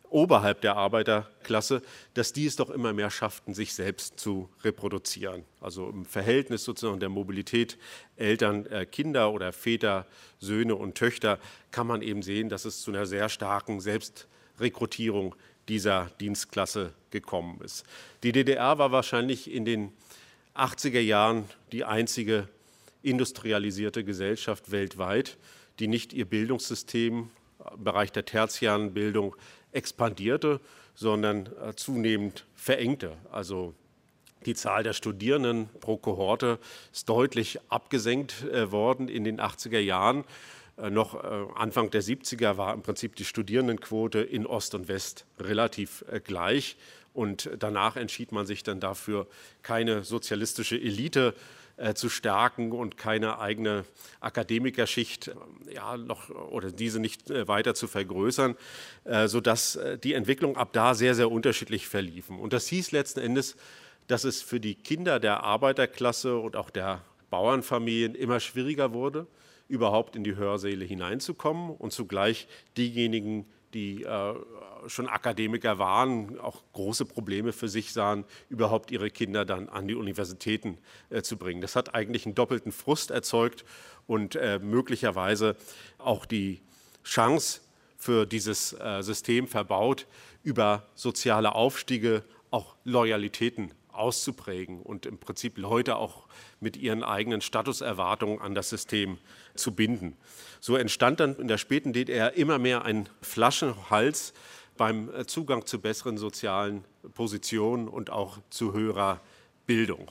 oberhalb 0.10 0.62
der 0.62 0.76
Arbeiterklasse, 0.76 1.82
dass 2.14 2.34
die 2.34 2.46
es 2.46 2.56
doch 2.56 2.70
immer 2.70 2.94
mehr 2.94 3.10
schafften, 3.10 3.54
sich 3.54 3.74
selbst 3.74 4.20
zu 4.20 4.50
reproduzieren. 4.64 5.44
Also 5.62 5.90
im 5.90 6.06
Verhältnis 6.06 6.64
sozusagen 6.64 7.00
der 7.00 7.10
Mobilität 7.10 7.78
Eltern, 8.16 8.66
äh, 8.68 8.86
Kinder 8.86 9.32
oder 9.32 9.52
Väter, 9.52 10.06
Söhne 10.40 10.76
und 10.76 10.96
Töchter 10.96 11.40
kann 11.72 11.88
man 11.88 12.02
eben 12.02 12.22
sehen, 12.22 12.50
dass 12.50 12.66
es 12.66 12.82
zu 12.82 12.92
einer 12.92 13.06
sehr 13.06 13.30
starken 13.30 13.80
Selbstrekrutierung 13.80 15.36
dieser 15.68 16.12
Dienstklasse 16.20 16.94
gekommen 17.12 17.62
ist. 17.64 17.86
Die 18.24 18.32
DDR 18.32 18.78
war 18.78 18.92
wahrscheinlich 18.92 19.52
in 19.52 19.66
den 19.66 19.94
80er 20.56 21.00
Jahren 21.00 21.46
die 21.72 21.86
einzige 21.86 22.48
industrialisierte 23.02 24.04
Gesellschaft 24.04 24.72
weltweit, 24.72 25.38
die 25.80 25.88
nicht 25.88 26.12
ihr 26.12 26.26
Bildungssystem 26.26 27.30
im 27.76 27.84
Bereich 27.84 28.12
der 28.12 28.26
tertiären 28.26 28.94
Bildung 28.94 29.36
expandierte, 29.72 30.60
sondern 30.96 31.50
äh, 31.62 31.74
zunehmend 31.76 32.46
verengte. 32.56 33.14
Also 33.32 33.74
die 34.46 34.56
Zahl 34.56 34.84
der 34.84 34.94
Studierenden 34.94 35.70
pro 35.82 35.98
Kohorte 35.98 36.60
ist 36.94 37.10
deutlich 37.10 37.60
abgesenkt 37.70 38.44
äh, 38.46 38.72
worden 38.72 39.08
in 39.08 39.24
den 39.24 39.40
80er 39.40 39.80
Jahren. 39.80 40.24
Äh, 40.78 40.90
noch 40.90 41.16
Anfang 41.56 41.90
der 41.92 42.04
70er 42.04 42.58
war 42.58 42.74
im 42.74 42.82
Prinzip 42.82 43.16
die 43.16 43.26
Studierendenquote 43.26 44.20
in 44.20 44.46
Ost 44.46 44.76
und 44.76 44.88
West 44.88 45.26
relativ 45.40 46.06
gleich. 46.24 46.78
Und 47.14 47.50
danach 47.60 47.96
entschied 47.96 48.32
man 48.32 48.46
sich 48.46 48.64
dann 48.64 48.80
dafür, 48.80 49.28
keine 49.62 50.04
sozialistische 50.04 50.78
Elite 50.78 51.34
äh, 51.36 51.59
zu 51.94 52.10
stärken 52.10 52.72
und 52.72 52.98
keine 52.98 53.40
eigene 53.40 53.86
Akademikerschicht 54.20 55.30
äh, 55.30 55.76
ja, 55.76 55.98
noch, 55.98 56.30
oder 56.30 56.72
diese 56.72 57.00
nicht 57.00 57.30
äh, 57.30 57.48
weiter 57.48 57.74
zu 57.76 57.88
vergrößern, 57.88 58.56
äh, 59.06 59.28
sodass 59.28 59.76
äh, 59.76 59.98
die 59.98 60.14
Entwicklung 60.14 60.58
ab 60.58 60.70
da 60.74 60.94
sehr, 60.94 61.16
sehr 61.16 61.32
unterschiedlich 61.32 61.88
verliefen. 61.88 62.40
Und 62.40 62.54
das 62.54 62.68
hieß 62.68 62.92
letzten 62.92 63.20
Endes, 63.20 63.56
dass 64.08 64.24
es 64.24 64.42
für 64.42 64.60
die 64.60 64.76
Kinder 64.76 65.20
der 65.20 65.44
Arbeiterklasse 65.44 66.38
und 66.38 66.56
auch 66.56 66.70
der 66.70 67.02
Bauernfamilien 67.30 68.16
immer 68.16 68.40
schwieriger 68.40 68.94
wurde, 68.94 69.28
überhaupt 69.68 70.16
in 70.16 70.24
die 70.24 70.36
Hörsäle 70.36 70.84
hineinzukommen 70.84 71.70
und 71.70 71.94
zugleich 71.94 72.48
diejenigen, 72.76 73.46
die 73.74 74.04
äh, 74.04 74.34
schon 74.88 75.08
Akademiker 75.08 75.80
waren, 75.80 76.40
auch 76.40 76.62
große 76.74 77.06
Probleme 77.06 77.52
für 77.54 77.68
sich 77.68 77.94
sahen, 77.94 78.26
überhaupt 78.50 78.92
ihre 78.92 79.10
Kinder 79.10 79.46
dann 79.46 79.70
an 79.70 79.88
die 79.88 79.96
Universitäten 79.96 80.78
äh, 81.10 81.22
zu 81.22 81.38
bringen. 81.38 81.62
Das 81.62 81.76
hat 81.76 81.96
eigentlich 81.96 82.26
einen 82.26 82.36
doppelten 82.36 82.72
Frust 82.72 83.12
erzeugt 83.12 83.66
und 84.08 84.36
äh, 84.36 84.60
möglicherweise 84.60 85.56
auch 85.98 86.26
die 86.26 86.62
Chance 87.04 87.62
für 87.98 88.26
dieses 88.26 88.74
äh, 88.74 89.02
System 89.02 89.48
verbaut, 89.48 90.08
über 90.44 90.88
soziale 90.96 91.54
Aufstiege 91.54 92.24
auch 92.50 92.76
Loyalitäten 92.86 93.74
auszuprägen 93.92 94.82
und 94.82 95.06
im 95.06 95.18
Prinzip 95.18 95.58
Leute 95.58 95.98
auch 95.98 96.28
mit 96.60 96.78
ihren 96.78 97.04
eigenen 97.04 97.42
Statuserwartungen 97.42 98.40
an 98.40 98.56
das 98.56 98.70
System 98.70 99.18
zu 99.56 99.76
binden. 99.76 100.16
So 100.62 100.78
entstand 100.78 101.20
dann 101.20 101.36
in 101.36 101.48
der 101.48 101.58
späten 101.58 101.92
DDR 101.94 102.34
immer 102.34 102.58
mehr 102.58 102.86
ein 102.86 103.10
Flaschenhals 103.22 104.34
beim 104.80 105.14
äh, 105.14 105.26
Zugang 105.28 105.66
zu 105.66 105.80
besseren 105.82 106.18
sozialen 106.18 106.86
Positionen 107.14 107.90
und 107.90 108.10
auch 108.10 108.40
zu 108.50 108.74
höherer 108.74 109.20
Bildung. 109.68 110.10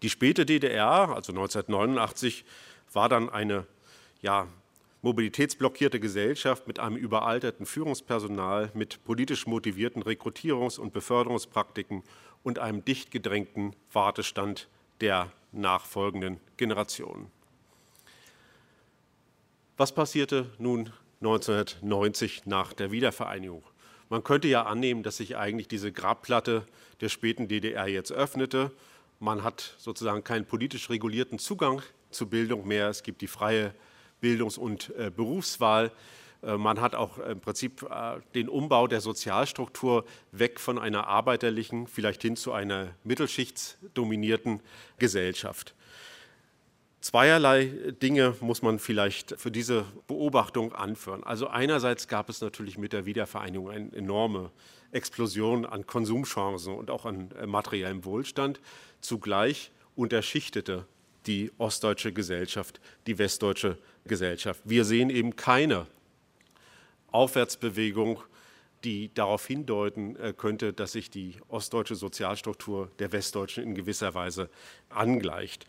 Die 0.00 0.08
späte 0.08 0.46
DDR, 0.46 1.10
also 1.14 1.32
1989, 1.32 2.46
war 2.92 3.10
dann 3.10 3.28
eine 3.28 3.66
ja, 4.22 4.48
mobilitätsblockierte 5.02 6.00
Gesellschaft 6.00 6.66
mit 6.66 6.78
einem 6.78 6.96
überalterten 6.96 7.66
Führungspersonal, 7.66 8.70
mit 8.72 9.04
politisch 9.04 9.46
motivierten 9.46 10.02
Rekrutierungs- 10.02 10.80
und 10.80 10.94
Beförderungspraktiken 10.94 12.02
und 12.42 12.58
einem 12.58 12.84
dicht 12.84 13.10
gedrängten 13.10 13.76
Wartestand 13.92 14.68
der 15.02 15.30
nachfolgenden 15.52 16.40
Generationen. 16.56 17.30
Was 19.76 19.92
passierte 19.92 20.50
nun 20.58 20.90
1990 21.20 22.46
nach 22.46 22.72
der 22.72 22.90
Wiedervereinigung? 22.90 23.62
Man 24.12 24.22
könnte 24.22 24.46
ja 24.46 24.64
annehmen, 24.64 25.02
dass 25.02 25.16
sich 25.16 25.38
eigentlich 25.38 25.68
diese 25.68 25.90
Grabplatte 25.90 26.66
der 27.00 27.08
späten 27.08 27.48
DDR 27.48 27.86
jetzt 27.86 28.12
öffnete. 28.12 28.70
Man 29.20 29.42
hat 29.42 29.74
sozusagen 29.78 30.22
keinen 30.22 30.44
politisch 30.44 30.90
regulierten 30.90 31.38
Zugang 31.38 31.80
zur 32.10 32.28
Bildung 32.28 32.68
mehr. 32.68 32.90
Es 32.90 33.04
gibt 33.04 33.22
die 33.22 33.26
freie 33.26 33.74
Bildungs- 34.20 34.58
und 34.58 34.94
äh, 34.98 35.10
Berufswahl. 35.10 35.92
Äh, 36.42 36.58
man 36.58 36.82
hat 36.82 36.94
auch 36.94 37.16
im 37.20 37.40
Prinzip 37.40 37.84
äh, 37.84 38.20
den 38.34 38.50
Umbau 38.50 38.86
der 38.86 39.00
Sozialstruktur 39.00 40.04
weg 40.30 40.60
von 40.60 40.78
einer 40.78 41.06
arbeiterlichen, 41.06 41.86
vielleicht 41.86 42.20
hin 42.20 42.36
zu 42.36 42.52
einer 42.52 42.88
mittelschichtsdominierten 43.04 44.60
Gesellschaft. 44.98 45.74
Zweierlei 47.02 47.64
Dinge 48.00 48.36
muss 48.40 48.62
man 48.62 48.78
vielleicht 48.78 49.34
für 49.36 49.50
diese 49.50 49.84
Beobachtung 50.06 50.72
anführen. 50.72 51.24
Also 51.24 51.48
einerseits 51.48 52.06
gab 52.06 52.28
es 52.28 52.40
natürlich 52.40 52.78
mit 52.78 52.92
der 52.92 53.06
Wiedervereinigung 53.06 53.70
eine 53.70 53.92
enorme 53.92 54.52
Explosion 54.92 55.66
an 55.66 55.84
Konsumchancen 55.84 56.72
und 56.72 56.90
auch 56.92 57.04
an 57.04 57.32
äh, 57.32 57.46
materiellem 57.46 58.04
Wohlstand. 58.04 58.60
Zugleich 59.00 59.72
unterschichtete 59.96 60.86
die 61.26 61.50
ostdeutsche 61.58 62.12
Gesellschaft 62.12 62.80
die 63.08 63.18
westdeutsche 63.18 63.78
Gesellschaft. 64.04 64.60
Wir 64.64 64.84
sehen 64.84 65.10
eben 65.10 65.34
keine 65.34 65.88
Aufwärtsbewegung, 67.10 68.22
die 68.84 69.12
darauf 69.12 69.44
hindeuten 69.44 70.14
äh, 70.16 70.32
könnte, 70.36 70.72
dass 70.72 70.92
sich 70.92 71.10
die 71.10 71.34
ostdeutsche 71.48 71.96
Sozialstruktur 71.96 72.92
der 73.00 73.10
westdeutschen 73.10 73.64
in 73.64 73.74
gewisser 73.74 74.14
Weise 74.14 74.48
angleicht. 74.88 75.66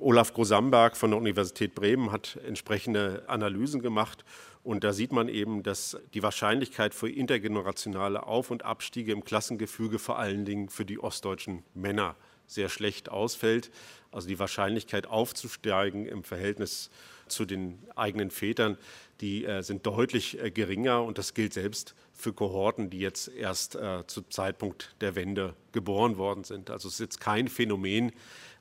Olaf 0.00 0.32
Grosamberg 0.32 0.96
von 0.96 1.10
der 1.10 1.18
Universität 1.18 1.74
Bremen 1.74 2.12
hat 2.12 2.38
entsprechende 2.46 3.24
Analysen 3.26 3.82
gemacht. 3.82 4.24
Und 4.62 4.84
da 4.84 4.92
sieht 4.92 5.10
man 5.10 5.28
eben, 5.28 5.64
dass 5.64 5.98
die 6.14 6.22
Wahrscheinlichkeit 6.22 6.94
für 6.94 7.10
intergenerationale 7.10 8.24
Auf- 8.24 8.52
und 8.52 8.64
Abstiege 8.64 9.12
im 9.12 9.24
Klassengefüge 9.24 9.98
vor 9.98 10.18
allen 10.18 10.44
Dingen 10.44 10.68
für 10.68 10.84
die 10.84 11.00
ostdeutschen 11.00 11.64
Männer 11.74 12.14
sehr 12.46 12.68
schlecht 12.68 13.08
ausfällt. 13.08 13.72
Also 14.12 14.28
die 14.28 14.38
Wahrscheinlichkeit 14.38 15.08
aufzusteigen 15.08 16.06
im 16.06 16.22
Verhältnis 16.22 16.90
zu 17.26 17.44
den 17.44 17.78
eigenen 17.96 18.30
Vätern, 18.30 18.78
die 19.20 19.44
äh, 19.44 19.62
sind 19.62 19.84
deutlich 19.84 20.40
äh, 20.40 20.50
geringer 20.50 21.02
und 21.02 21.18
das 21.18 21.34
gilt 21.34 21.52
selbst 21.52 21.94
für 22.14 22.32
Kohorten, 22.32 22.88
die 22.88 23.00
jetzt 23.00 23.28
erst 23.28 23.74
äh, 23.74 24.06
zum 24.06 24.30
Zeitpunkt 24.30 24.94
der 25.00 25.14
Wende 25.14 25.54
geboren 25.72 26.16
worden 26.16 26.44
sind. 26.44 26.70
Also 26.70 26.88
es 26.88 26.94
ist 26.94 27.00
jetzt 27.00 27.20
kein 27.20 27.48
Phänomen 27.48 28.12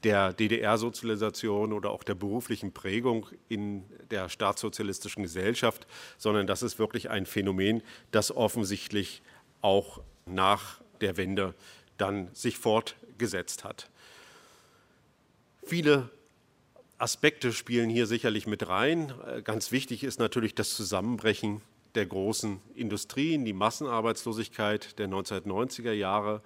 der 0.03 0.33
DDR-Sozialisation 0.33 1.73
oder 1.73 1.91
auch 1.91 2.03
der 2.03 2.15
beruflichen 2.15 2.71
Prägung 2.71 3.27
in 3.49 3.83
der 4.11 4.29
staatssozialistischen 4.29 5.23
Gesellschaft, 5.23 5.87
sondern 6.17 6.47
das 6.47 6.61
ist 6.61 6.79
wirklich 6.79 7.09
ein 7.09 7.25
Phänomen, 7.25 7.81
das 8.11 8.35
offensichtlich 8.35 9.21
auch 9.61 10.01
nach 10.25 10.81
der 11.01 11.17
Wende 11.17 11.55
dann 11.97 12.29
sich 12.33 12.57
fortgesetzt 12.57 13.63
hat. 13.63 13.89
Viele 15.65 16.09
Aspekte 16.97 17.53
spielen 17.53 17.89
hier 17.89 18.07
sicherlich 18.07 18.47
mit 18.47 18.67
rein. 18.67 19.13
Äh, 19.27 19.41
ganz 19.41 19.71
wichtig 19.71 20.03
ist 20.03 20.19
natürlich 20.19 20.55
das 20.55 20.75
Zusammenbrechen 20.75 21.61
der 21.95 22.05
großen 22.05 22.59
Industrien, 22.75 23.45
die 23.45 23.53
Massenarbeitslosigkeit 23.53 24.97
der 24.99 25.07
1990er 25.07 25.91
Jahre. 25.91 26.41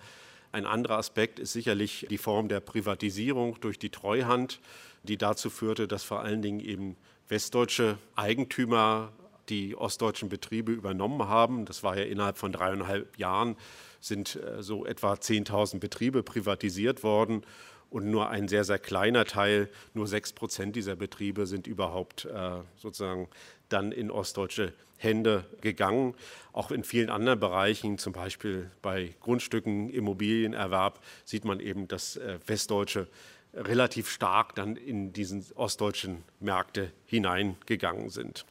Ein 0.52 0.66
anderer 0.66 0.98
Aspekt 0.98 1.40
ist 1.40 1.54
sicherlich 1.54 2.08
die 2.10 2.18
Form 2.18 2.50
der 2.50 2.60
Privatisierung 2.60 3.60
durch 3.62 3.80
die 3.80 3.90
Treuhand, 3.90 4.60
die 5.04 5.18
dazu 5.18 5.50
führte, 5.50 5.88
dass 5.88 6.04
vor 6.04 6.22
allen 6.22 6.42
Dingen 6.42 6.60
eben 6.60 6.98
westdeutsche 7.30 7.98
Eigentümer 8.16 9.14
die 9.50 9.76
ostdeutschen 9.76 10.30
Betriebe 10.30 10.72
übernommen 10.72 11.28
haben. 11.28 11.66
Das 11.66 11.84
war 11.84 11.98
ja 11.98 12.04
innerhalb 12.04 12.38
von 12.38 12.52
dreieinhalb 12.52 13.18
Jahren 13.18 13.56
sind 14.00 14.36
äh, 14.36 14.62
so 14.62 14.86
etwa 14.86 15.14
10.000 15.14 15.80
Betriebe 15.80 16.24
privatisiert 16.24 17.04
worden 17.04 17.44
und 17.90 18.10
nur 18.10 18.30
ein 18.30 18.48
sehr, 18.48 18.64
sehr 18.64 18.80
kleiner 18.80 19.26
Teil, 19.26 19.70
nur 19.94 20.08
sechs 20.08 20.34
Prozent 20.34 20.76
dieser 20.76 20.96
Betriebe 20.96 21.46
sind 21.46 21.68
überhaupt 21.68 22.26
äh, 22.26 22.62
sozusagen 22.78 23.28
dann 23.74 23.92
in 23.92 24.12
ostdeutsche 24.12 24.74
Hände 24.98 25.46
gegangen. 25.62 26.16
Auch 26.54 26.72
in 26.72 26.84
vielen 26.84 27.10
anderen 27.10 27.40
Bereichen, 27.40 27.98
zum 27.98 28.14
Beispiel 28.14 28.70
bei 28.82 29.16
Grundstücken, 29.20 29.90
Immobilienerwerb, 29.90 31.04
sieht 31.26 31.46
man 31.46 31.60
eben, 31.60 31.88
dass 31.88 32.18
äh, 32.18 32.40
Westdeutsche 32.46 33.08
relativ 33.54 34.10
stark 34.10 34.56
dann 34.56 34.76
in 34.76 35.12
diesen 35.12 35.46
ostdeutschen 35.56 36.24
Märkte 36.40 36.92
hineingegangen 37.06 38.10
sind. 38.10 38.46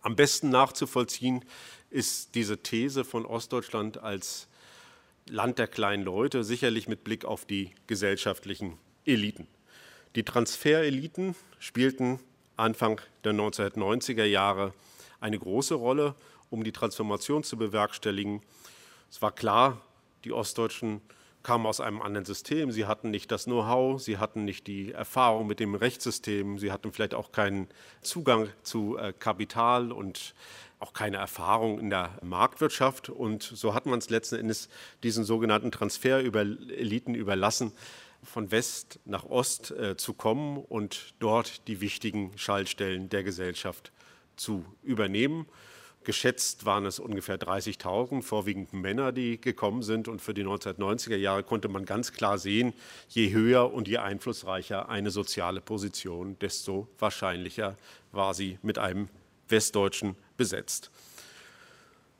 Am 0.00 0.16
besten 0.16 0.50
nachzuvollziehen 0.50 1.44
ist 1.90 2.34
diese 2.34 2.58
These 2.58 3.04
von 3.04 3.26
Ostdeutschland 3.26 3.98
als 3.98 4.48
Land 5.28 5.58
der 5.58 5.68
kleinen 5.68 6.02
Leute, 6.02 6.44
sicherlich 6.44 6.88
mit 6.88 7.04
Blick 7.04 7.24
auf 7.24 7.46
die 7.46 7.70
gesellschaftlichen 7.86 8.78
Eliten. 9.06 9.46
Die 10.14 10.22
Transfereliten 10.22 11.34
spielten 11.58 12.20
Anfang 12.56 13.00
der 13.24 13.32
1990er 13.32 14.24
Jahre 14.24 14.72
eine 15.20 15.38
große 15.38 15.74
Rolle, 15.74 16.14
um 16.50 16.64
die 16.64 16.72
Transformation 16.72 17.42
zu 17.42 17.56
bewerkstelligen. 17.56 18.42
Es 19.10 19.22
war 19.22 19.32
klar, 19.32 19.80
die 20.24 20.32
Ostdeutschen 20.32 21.00
kamen 21.42 21.66
aus 21.66 21.80
einem 21.80 22.02
anderen 22.02 22.24
System. 22.24 22.72
Sie 22.72 22.86
hatten 22.86 23.10
nicht 23.10 23.30
das 23.30 23.44
Know-how, 23.44 24.00
sie 24.00 24.18
hatten 24.18 24.44
nicht 24.44 24.66
die 24.66 24.92
Erfahrung 24.92 25.46
mit 25.46 25.60
dem 25.60 25.74
Rechtssystem, 25.74 26.58
sie 26.58 26.72
hatten 26.72 26.92
vielleicht 26.92 27.14
auch 27.14 27.32
keinen 27.32 27.68
Zugang 28.00 28.48
zu 28.62 28.96
äh, 28.96 29.12
Kapital 29.12 29.92
und 29.92 30.34
auch 30.80 30.92
keine 30.92 31.18
Erfahrung 31.18 31.78
in 31.78 31.90
der 31.90 32.18
Marktwirtschaft. 32.22 33.08
Und 33.08 33.42
so 33.42 33.74
hat 33.74 33.86
man 33.86 33.98
es 33.98 34.10
letzten 34.10 34.36
Endes 34.36 34.68
diesen 35.02 35.24
sogenannten 35.24 35.70
Transfereliten 35.70 37.14
überlassen, 37.14 37.72
von 38.24 38.50
West 38.50 38.98
nach 39.04 39.24
Ost 39.24 39.70
äh, 39.70 39.96
zu 39.96 40.14
kommen 40.14 40.58
und 40.58 41.14
dort 41.18 41.66
die 41.68 41.80
wichtigen 41.80 42.36
Schaltstellen 42.36 43.08
der 43.08 43.22
Gesellschaft 43.22 43.92
zu 44.36 44.64
übernehmen. 44.82 45.46
Geschätzt 46.04 46.66
waren 46.66 46.84
es 46.84 46.98
ungefähr 46.98 47.38
30.000, 47.38 48.22
vorwiegend 48.22 48.74
Männer, 48.74 49.10
die 49.10 49.40
gekommen 49.40 49.82
sind. 49.82 50.06
Und 50.06 50.20
für 50.20 50.34
die 50.34 50.44
1990er 50.44 51.16
Jahre 51.16 51.42
konnte 51.42 51.68
man 51.68 51.86
ganz 51.86 52.12
klar 52.12 52.36
sehen, 52.36 52.74
je 53.08 53.32
höher 53.32 53.72
und 53.72 53.88
je 53.88 53.96
einflussreicher 53.96 54.90
eine 54.90 55.10
soziale 55.10 55.62
Position, 55.62 56.38
desto 56.40 56.88
wahrscheinlicher 56.98 57.76
war 58.12 58.34
sie 58.34 58.58
mit 58.62 58.78
einem 58.78 59.08
Westdeutschen 59.48 60.14
besetzt. 60.36 60.90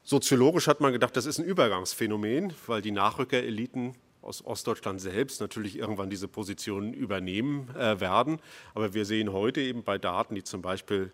Soziologisch 0.03 0.67
hat 0.67 0.81
man 0.81 0.93
gedacht, 0.93 1.17
das 1.17 1.27
ist 1.27 1.39
ein 1.39 1.45
Übergangsphänomen, 1.45 2.55
weil 2.67 2.83
die 2.83 2.91
Nachrückereliten 2.91 3.95
aus 4.25 4.45
Ostdeutschland 4.45 5.01
selbst 5.01 5.41
natürlich 5.41 5.79
irgendwann 5.79 6.11
diese 6.11 6.29
Positionen 6.29 6.95
übernehmen 6.95 7.69
äh, 7.77 8.01
werden. 8.01 8.41
Aber 8.75 8.95
wir 8.95 9.05
sehen 9.05 9.33
heute 9.33 9.61
eben 9.61 9.85
bei 9.85 9.99
Daten, 9.99 10.35
die 10.35 10.45
zum 10.45 10.63
Beispiel 10.63 11.13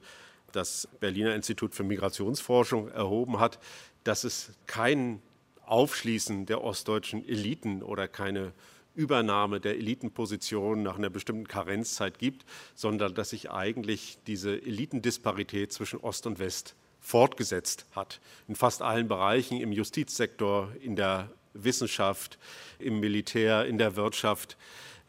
das 0.53 0.89
Berliner 1.01 1.35
Institut 1.35 1.75
für 1.75 1.85
Migrationsforschung 1.85 2.89
erhoben 2.89 3.41
hat, 3.41 3.59
dass 4.05 4.25
es 4.25 4.53
kein 4.67 5.23
Aufschließen 5.67 6.47
der 6.47 6.65
ostdeutschen 6.65 7.27
Eliten 7.29 7.83
oder 7.83 8.09
keine 8.09 8.53
Übernahme 8.95 9.61
der 9.61 9.77
Elitenposition 9.77 10.83
nach 10.83 10.99
einer 10.99 11.11
bestimmten 11.11 11.47
Karenzzeit 11.47 12.19
gibt, 12.19 12.45
sondern 12.75 13.15
dass 13.15 13.31
sich 13.31 13.51
eigentlich 13.51 14.19
diese 14.27 14.61
Elitendisparität 14.61 15.73
zwischen 15.73 16.01
Ost 16.01 16.27
und 16.27 16.39
West 16.39 16.75
fortgesetzt 16.99 17.87
hat. 17.93 18.21
In 18.49 18.57
fast 18.57 18.83
allen 18.83 19.09
Bereichen, 19.09 19.61
im 19.61 19.73
Justizsektor, 19.73 20.73
in 20.83 20.97
der 20.97 21.31
Wissenschaft, 21.55 22.39
im 22.79 23.01
Militär, 23.01 23.67
in 23.67 23.79
der 23.79 23.97
Wirtschaft, 23.97 24.57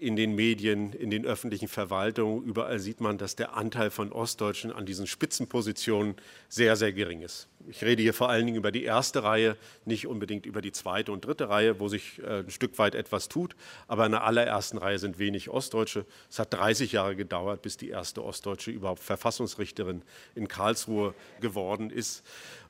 in 0.02 0.16
den 0.16 0.34
Medien, 0.34 0.94
in 0.94 1.12
den 1.12 1.28
öffentlichen 1.28 1.68
Verwaltungen. 1.68 2.44
Überall 2.44 2.80
sieht 2.80 3.02
man, 3.02 3.20
dass 3.20 3.36
der 3.36 3.56
Anteil 3.56 3.92
von 3.92 4.12
Ostdeutschen 4.12 4.72
an 4.72 4.88
diesen 4.88 5.06
Spitzenpositionen 5.06 6.16
sehr, 6.50 6.76
sehr 6.76 6.92
gering 6.92 7.22
ist. 7.22 7.48
Ich 7.70 7.84
rede 7.84 8.02
hier 8.02 8.16
vor 8.16 8.30
allen 8.30 8.48
Dingen 8.48 8.58
über 8.58 8.72
die 8.72 8.84
erste 8.84 9.22
Reihe, 9.22 9.56
nicht 9.86 10.08
unbedingt 10.08 10.48
über 10.48 10.62
die 10.62 10.72
zweite 10.72 11.12
und 11.12 11.24
dritte 11.24 11.50
Reihe, 11.50 11.80
wo 11.80 11.88
sich 11.88 12.20
äh, 12.24 12.40
ein 12.40 12.50
Stück 12.50 12.80
weit 12.80 12.96
etwas 12.96 13.30
tut. 13.30 13.56
Aber 13.88 14.08
in 14.08 14.14
der 14.14 14.24
allerersten 14.24 14.80
Reihe 14.80 14.98
sind 14.98 15.20
wenig 15.20 15.50
Ostdeutsche. 15.50 16.08
Es 16.32 16.40
hat 16.40 16.52
30 16.52 16.94
Jahre 16.94 17.16
gedauert, 17.16 17.62
bis 17.62 17.78
die 17.78 17.90
erste 17.90 18.24
Ostdeutsche 18.24 18.72
überhaupt 18.72 19.04
Verfassungsrichterin 19.04 20.02
in 20.34 20.48
Karlsruhe 20.48 21.14
geworden 21.42 21.92
ist. 21.92 22.24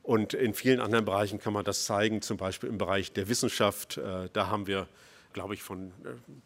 Und 0.04 0.34
in 0.34 0.54
vielen 0.54 0.80
anderen 0.80 1.06
Bereichen 1.06 1.40
kann 1.40 1.54
man 1.54 1.64
das 1.64 1.86
zeigen, 1.86 2.22
zum 2.22 2.38
Beispiel 2.38 2.70
im 2.70 2.78
Bereich 2.78 3.14
der 3.14 3.30
Wissenschaft. 3.30 3.98
Äh, 3.98 4.30
da 4.34 4.48
haben 4.48 4.68
wir 4.68 4.88
glaube 5.34 5.54
ich, 5.54 5.64
von 5.64 5.92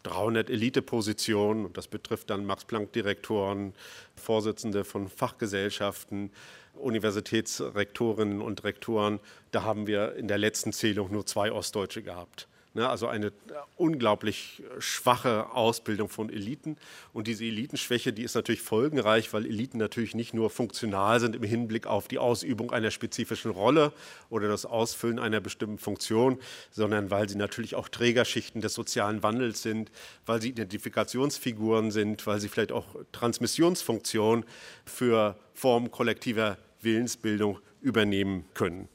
300 0.02 0.48
äh, 0.48 0.52
Elitepositionen. 0.52 1.66
Und 1.66 1.76
das 1.76 1.88
betrifft 1.88 2.30
dann 2.30 2.46
Max-Planck-Direktoren, 2.46 3.74
Vorsitzende 4.14 4.84
von 4.84 5.08
Fachgesellschaften, 5.08 6.30
Universitätsrektorinnen 6.74 8.40
und 8.40 8.64
Rektoren. 8.64 9.20
Da 9.50 9.62
haben 9.62 9.86
wir 9.86 10.14
in 10.16 10.28
der 10.28 10.38
letzten 10.38 10.72
Zählung 10.72 11.10
nur 11.12 11.26
zwei 11.26 11.52
Ostdeutsche 11.52 12.02
gehabt. 12.02 12.48
Ne, 12.76 12.86
also 12.86 13.06
eine 13.06 13.32
unglaublich 13.76 14.62
schwache 14.80 15.50
Ausbildung 15.52 16.10
von 16.10 16.28
Eliten. 16.28 16.76
Und 17.14 17.26
diese 17.26 17.46
Elitenschwäche, 17.46 18.12
die 18.12 18.22
ist 18.22 18.34
natürlich 18.34 18.60
folgenreich, 18.60 19.32
weil 19.32 19.46
Eliten 19.46 19.78
natürlich 19.78 20.14
nicht 20.14 20.34
nur 20.34 20.50
funktional 20.50 21.18
sind 21.18 21.34
im 21.34 21.42
Hinblick 21.42 21.86
auf 21.86 22.06
die 22.06 22.18
Ausübung 22.18 22.72
einer 22.72 22.90
spezifischen 22.90 23.50
Rolle 23.50 23.94
oder 24.28 24.48
das 24.48 24.66
Ausfüllen 24.66 25.18
einer 25.18 25.40
bestimmten 25.40 25.78
Funktion, 25.78 26.38
sondern 26.70 27.10
weil 27.10 27.30
sie 27.30 27.38
natürlich 27.38 27.76
auch 27.76 27.88
Trägerschichten 27.88 28.60
des 28.60 28.74
sozialen 28.74 29.22
Wandels 29.22 29.62
sind, 29.62 29.90
weil 30.26 30.42
sie 30.42 30.50
Identifikationsfiguren 30.50 31.90
sind, 31.90 32.26
weil 32.26 32.40
sie 32.40 32.50
vielleicht 32.50 32.72
auch 32.72 32.94
Transmissionsfunktionen 33.12 34.44
für 34.84 35.38
Formen 35.54 35.90
kollektiver 35.90 36.58
Willensbildung 36.82 37.58
übernehmen 37.80 38.44
können. 38.52 38.90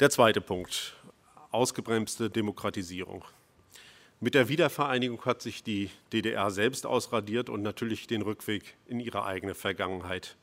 Der 0.00 0.10
zweite 0.10 0.40
Punkt 0.40 0.94
ausgebremste 1.50 2.30
Demokratisierung. 2.30 3.24
Mit 4.20 4.34
der 4.34 4.48
Wiedervereinigung 4.48 5.24
hat 5.24 5.42
sich 5.42 5.62
die 5.62 5.90
DDR 6.12 6.50
selbst 6.50 6.86
ausradiert 6.86 7.48
und 7.48 7.62
natürlich 7.62 8.06
den 8.08 8.22
Rückweg 8.22 8.76
in 8.86 8.98
ihre 8.98 9.24
eigene 9.24 9.54
Vergangenheit 9.54 10.36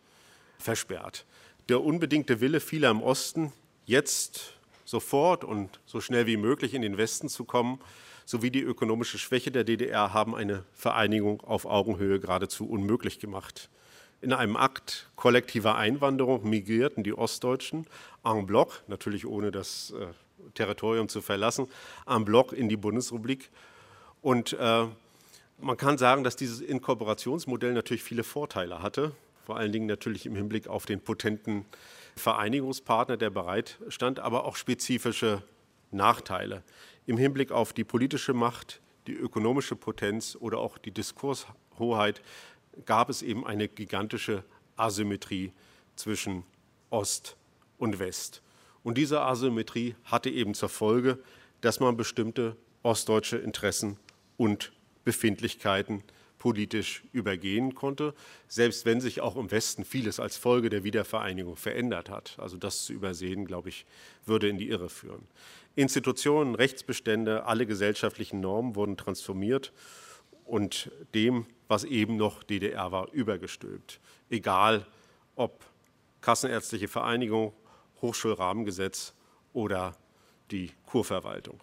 versperrt. 0.57 1.25
Der 1.67 1.83
unbedingte 1.83 2.39
Wille 2.39 2.61
vieler 2.61 2.89
im 2.89 3.01
Osten, 3.01 3.51
jetzt 3.85 4.53
sofort 4.85 5.43
und 5.43 5.79
so 5.85 5.99
schnell 5.99 6.25
wie 6.25 6.37
möglich 6.37 6.73
in 6.73 6.81
den 6.81 6.97
Westen 6.97 7.27
zu 7.27 7.43
kommen, 7.43 7.79
sowie 8.25 8.49
die 8.49 8.61
ökonomische 8.61 9.17
Schwäche 9.17 9.51
der 9.51 9.63
DDR 9.63 10.13
haben 10.13 10.35
eine 10.35 10.63
Vereinigung 10.73 11.41
auf 11.41 11.65
Augenhöhe 11.65 12.19
geradezu 12.19 12.67
unmöglich 12.67 13.19
gemacht. 13.19 13.69
In 14.21 14.33
einem 14.33 14.55
Akt 14.55 15.11
kollektiver 15.15 15.75
Einwanderung 15.75 16.49
migrierten 16.49 17.03
die 17.03 17.13
Ostdeutschen 17.13 17.85
en 18.23 18.45
bloc, 18.45 18.83
natürlich 18.87 19.25
ohne 19.27 19.51
das 19.51 19.91
äh, 19.91 20.07
Territorium 20.53 21.09
zu 21.09 21.21
verlassen, 21.21 21.67
am 22.05 22.25
Block 22.25 22.53
in 22.53 22.69
die 22.69 22.77
Bundesrepublik. 22.77 23.49
Und 24.21 24.53
äh, 24.53 24.85
man 25.59 25.77
kann 25.77 25.97
sagen, 25.97 26.23
dass 26.23 26.35
dieses 26.35 26.61
Inkorporationsmodell 26.61 27.73
natürlich 27.73 28.03
viele 28.03 28.23
Vorteile 28.23 28.81
hatte, 28.81 29.11
vor 29.45 29.57
allen 29.57 29.71
Dingen 29.71 29.85
natürlich 29.85 30.25
im 30.25 30.35
Hinblick 30.35 30.67
auf 30.67 30.85
den 30.85 30.99
potenten 30.99 31.65
Vereinigungspartner, 32.15 33.17
der 33.17 33.29
bereit 33.29 33.77
stand, 33.89 34.19
aber 34.19 34.45
auch 34.45 34.55
spezifische 34.55 35.43
Nachteile 35.91 36.63
im 37.05 37.17
Hinblick 37.17 37.51
auf 37.51 37.73
die 37.73 37.83
politische 37.83 38.33
Macht, 38.33 38.81
die 39.07 39.13
ökonomische 39.13 39.75
Potenz 39.75 40.35
oder 40.39 40.57
auch 40.57 40.77
die 40.77 40.91
Diskurshoheit 40.91 42.21
gab 42.85 43.09
es 43.09 43.21
eben 43.21 43.45
eine 43.45 43.67
gigantische 43.67 44.43
Asymmetrie 44.75 45.53
zwischen 45.95 46.43
Ost 46.89 47.37
und 47.77 47.99
West. 47.99 48.41
Und 48.85 48.99
diese 48.99 49.21
Asymmetrie 49.21 49.95
hatte 50.03 50.29
eben 50.29 50.53
zur 50.53 50.69
Folge, 50.69 51.17
dass 51.59 51.79
man 51.79 51.97
bestimmte 51.97 52.55
ostdeutsche 52.83 53.35
Interessen 53.35 53.97
und 54.37 54.73
Befindlichkeiten 55.03 56.03
politisch 56.37 57.03
übergehen 57.11 57.73
konnte, 57.73 58.13
selbst 58.47 58.85
wenn 58.85 59.01
sich 59.01 59.21
auch 59.21 59.37
im 59.37 59.49
Westen 59.49 59.85
vieles 59.85 60.19
als 60.19 60.37
Folge 60.37 60.69
der 60.69 60.83
Wiedervereinigung 60.83 61.55
verändert 61.55 62.11
hat. 62.11 62.35
Also 62.37 62.57
das 62.57 62.85
zu 62.85 62.93
übersehen, 62.93 63.45
glaube 63.45 63.69
ich, 63.69 63.87
würde 64.23 64.49
in 64.49 64.59
die 64.59 64.69
Irre 64.69 64.89
führen. 64.89 65.27
Institutionen, 65.75 66.53
Rechtsbestände, 66.53 67.45
alle 67.45 67.65
gesellschaftlichen 67.65 68.39
Normen 68.39 68.75
wurden 68.75 68.97
transformiert 68.97 69.73
und 70.43 70.91
dem, 71.15 71.47
was 71.67 71.85
eben 71.85 72.17
noch 72.17 72.43
DDR 72.43 72.91
war, 72.91 73.11
übergestülpt. 73.11 73.99
Egal 74.29 74.85
ob 75.35 75.65
Kassenärztliche 76.21 76.87
Vereinigung, 76.87 77.51
Hochschulrahmengesetz 78.01 79.13
oder 79.53 79.95
die 80.51 80.71
Kurverwaltung. 80.85 81.59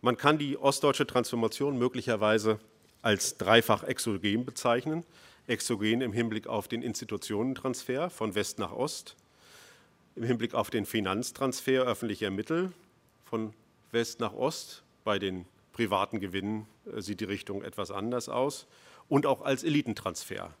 Man 0.00 0.16
kann 0.16 0.38
die 0.38 0.58
ostdeutsche 0.58 1.06
Transformation 1.06 1.78
möglicherweise 1.78 2.60
als 3.02 3.36
dreifach 3.38 3.82
exogen 3.84 4.44
bezeichnen. 4.44 5.04
Exogen 5.46 6.00
im 6.00 6.12
Hinblick 6.12 6.48
auf 6.48 6.68
den 6.68 6.82
Institutionentransfer 6.82 8.10
von 8.10 8.34
West 8.34 8.58
nach 8.58 8.72
Ost, 8.72 9.16
im 10.16 10.24
Hinblick 10.24 10.54
auf 10.54 10.70
den 10.70 10.86
Finanztransfer 10.86 11.82
öffentlicher 11.82 12.30
Mittel 12.30 12.72
von 13.24 13.52
West 13.92 14.18
nach 14.18 14.32
Ost. 14.32 14.82
Bei 15.04 15.18
den 15.18 15.46
privaten 15.72 16.20
Gewinnen 16.20 16.66
äh, 16.92 17.00
sieht 17.00 17.20
die 17.20 17.26
Richtung 17.26 17.62
etwas 17.62 17.90
anders 17.90 18.28
aus. 18.28 18.66
Und 19.08 19.24
auch 19.24 19.42
als 19.42 19.62
Elitentransfer. 19.62 20.52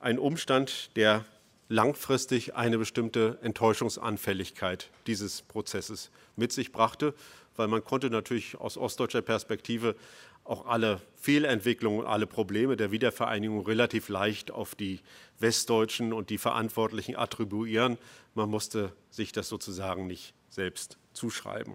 Ein 0.00 0.18
Umstand, 0.18 0.96
der 0.96 1.24
langfristig 1.68 2.54
eine 2.54 2.78
bestimmte 2.78 3.38
Enttäuschungsanfälligkeit 3.42 4.90
dieses 5.06 5.42
Prozesses 5.42 6.10
mit 6.36 6.52
sich 6.52 6.72
brachte, 6.72 7.14
weil 7.56 7.68
man 7.68 7.82
konnte 7.82 8.10
natürlich 8.10 8.56
aus 8.58 8.76
ostdeutscher 8.76 9.22
Perspektive 9.22 9.96
auch 10.44 10.66
alle 10.66 11.00
Fehlentwicklungen, 11.16 12.06
alle 12.06 12.26
Probleme 12.26 12.76
der 12.76 12.92
Wiedervereinigung 12.92 13.66
relativ 13.66 14.08
leicht 14.08 14.50
auf 14.50 14.74
die 14.74 15.00
Westdeutschen 15.40 16.12
und 16.12 16.30
die 16.30 16.38
Verantwortlichen 16.38 17.16
attribuieren. 17.16 17.98
Man 18.34 18.48
musste 18.48 18.92
sich 19.10 19.32
das 19.32 19.48
sozusagen 19.48 20.06
nicht 20.06 20.34
selbst 20.48 20.98
zuschreiben. 21.12 21.74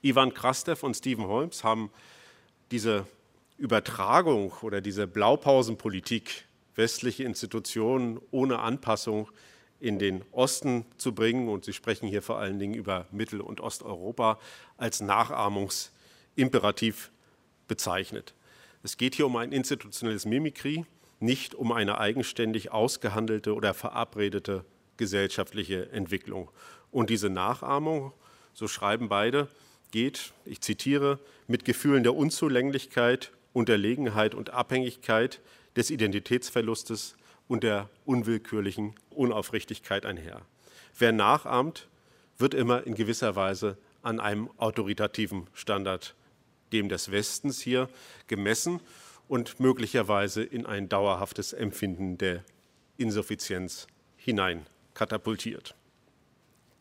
Ivan 0.00 0.34
Krastev 0.34 0.82
und 0.82 0.94
Stephen 0.94 1.26
Holmes 1.26 1.62
haben 1.62 1.90
diese 2.70 3.06
Übertragung 3.58 4.52
oder 4.62 4.80
diese 4.80 5.06
Blaupausenpolitik 5.06 6.44
westliche 6.74 7.24
Institutionen 7.24 8.20
ohne 8.30 8.60
Anpassung 8.60 9.28
in 9.80 9.98
den 9.98 10.24
Osten 10.30 10.86
zu 10.96 11.14
bringen, 11.14 11.48
und 11.48 11.64
Sie 11.64 11.72
sprechen 11.72 12.08
hier 12.08 12.22
vor 12.22 12.38
allen 12.38 12.58
Dingen 12.58 12.74
über 12.74 13.06
Mittel- 13.10 13.40
und 13.40 13.60
Osteuropa, 13.60 14.38
als 14.76 15.00
Nachahmungsimperativ 15.00 17.10
bezeichnet. 17.66 18.34
Es 18.84 18.96
geht 18.96 19.16
hier 19.16 19.26
um 19.26 19.36
ein 19.36 19.52
institutionelles 19.52 20.24
Mimikry, 20.24 20.84
nicht 21.18 21.54
um 21.54 21.72
eine 21.72 21.98
eigenständig 21.98 22.72
ausgehandelte 22.72 23.54
oder 23.54 23.74
verabredete 23.74 24.64
gesellschaftliche 24.96 25.90
Entwicklung. 25.90 26.50
Und 26.90 27.10
diese 27.10 27.30
Nachahmung, 27.30 28.12
so 28.52 28.68
schreiben 28.68 29.08
beide, 29.08 29.48
geht, 29.90 30.32
ich 30.44 30.60
zitiere, 30.60 31.18
mit 31.46 31.64
Gefühlen 31.64 32.02
der 32.02 32.14
Unzulänglichkeit, 32.14 33.32
Unterlegenheit 33.52 34.34
und 34.34 34.50
Abhängigkeit, 34.50 35.40
des 35.76 35.90
Identitätsverlustes 35.90 37.16
und 37.48 37.62
der 37.62 37.88
unwillkürlichen 38.04 38.94
Unaufrichtigkeit 39.10 40.06
einher. 40.06 40.42
Wer 40.98 41.12
nachahmt, 41.12 41.88
wird 42.38 42.54
immer 42.54 42.86
in 42.86 42.94
gewisser 42.94 43.36
Weise 43.36 43.76
an 44.02 44.20
einem 44.20 44.50
autoritativen 44.58 45.46
Standard 45.54 46.14
dem 46.72 46.88
des 46.88 47.10
Westens 47.10 47.60
hier 47.60 47.88
gemessen 48.26 48.80
und 49.28 49.60
möglicherweise 49.60 50.42
in 50.42 50.66
ein 50.66 50.88
dauerhaftes 50.88 51.52
Empfinden 51.52 52.18
der 52.18 52.44
Insuffizienz 52.96 53.86
hinein 54.16 54.66
katapultiert. 54.94 55.74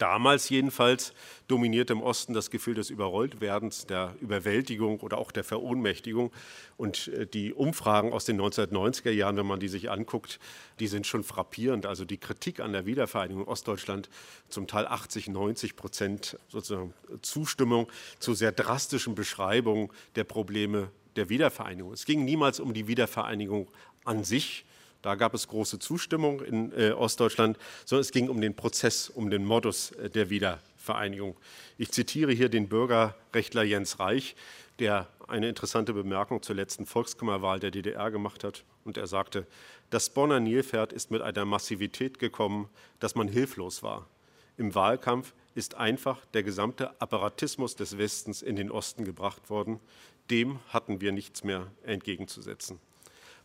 Damals 0.02 0.50
jedenfalls 0.50 1.14
dominierte 1.48 1.94
im 1.94 2.02
Osten 2.02 2.34
das 2.34 2.50
Gefühl 2.50 2.74
des 2.74 2.90
Überrolltwerdens, 2.90 3.86
der 3.86 4.16
Überwältigung 4.20 5.00
oder 5.02 5.20
auch 5.20 5.32
der 5.32 5.44
Verohnmächtigung. 5.44 6.32
Und 6.76 7.10
äh, 7.10 7.28
die 7.28 7.54
Umfragen 7.54 8.12
aus 8.12 8.26
den 8.26 8.42
1990er 8.42 9.12
Jahren, 9.12 9.38
wenn 9.38 9.46
man 9.46 9.60
die 9.60 9.68
sich 9.68 9.92
anguckt, 9.92 10.40
die 10.80 10.88
sind 10.88 11.06
schon 11.06 11.24
frappierend. 11.24 11.86
Also 11.86 12.04
die 12.04 12.18
Kritik 12.18 12.62
an 12.62 12.74
der 12.74 12.88
Wiedervereinigung 12.88 13.44
in 13.44 13.48
Ostdeutschland, 13.48 14.10
zum 14.50 14.66
Teil 14.66 14.88
80, 14.88 15.28
90 15.28 15.76
Prozent 15.76 16.40
sozusagen 16.48 16.96
Zustimmung 17.22 17.88
zu 18.18 18.34
sehr 18.34 18.52
drastischen 18.52 19.14
Beschreibungen 19.14 19.92
der 20.16 20.24
Probleme 20.24 20.90
der 21.16 21.30
Wiedervereinigung. 21.30 21.94
Es 21.94 22.06
ging 22.06 22.26
niemals 22.26 22.60
um 22.60 22.74
die 22.74 22.88
Wiedervereinigung 22.88 23.68
an 24.04 24.24
sich, 24.24 24.66
da 25.02 25.16
gab 25.16 25.34
es 25.34 25.48
große 25.48 25.80
Zustimmung 25.80 26.42
in 26.42 26.72
äh, 26.78 26.92
Ostdeutschland, 26.92 27.58
sondern 27.86 28.02
es 28.02 28.12
ging 28.12 28.30
um 28.30 28.40
den 28.42 28.56
Prozess, 28.56 29.10
um 29.10 29.30
den 29.30 29.46
Modus 29.46 29.92
äh, 29.92 30.10
der 30.10 30.30
Wiedervereinigung. 30.30 31.36
Ich 31.78 31.92
zitiere 31.92 32.32
hier 32.32 32.50
den 32.50 32.68
Bürgerrechtler 32.68 33.64
Jens 33.64 34.00
Reich, 34.00 34.36
der 34.80 35.08
eine 35.28 35.50
interessante 35.50 35.94
Bemerkung 35.94 36.42
zur 36.44 36.56
letzten 36.56 36.86
Volkskammerwahl 36.86 37.60
der 37.60 37.72
DDR 37.72 38.12
gemacht 38.12 38.44
hat. 38.44 38.64
Und 38.84 38.98
er 38.98 39.08
sagte, 39.08 39.48
das 39.90 40.10
Bonner 40.10 40.40
Nilpferd 40.40 40.94
ist 40.94 41.12
mit 41.12 41.22
einer 41.22 41.46
Massivität 41.46 42.20
gekommen, 42.20 42.70
dass 43.00 43.16
man 43.16 43.28
hilflos 43.28 43.84
war. 43.84 44.08
Im 44.58 44.76
Wahlkampf 44.76 45.34
ist 45.56 45.76
einfach 45.76 46.26
der 46.34 46.44
gesamte 46.44 47.00
Apparatismus 47.02 47.76
des 47.76 47.98
Westens 47.98 48.42
in 48.42 48.56
den 48.56 48.72
Osten 48.72 49.06
gebracht 49.06 49.50
worden. 49.50 49.80
Dem 50.30 50.60
hatten 50.70 51.02
wir 51.02 51.12
nichts 51.12 51.44
mehr 51.44 51.68
entgegenzusetzen. 51.84 52.80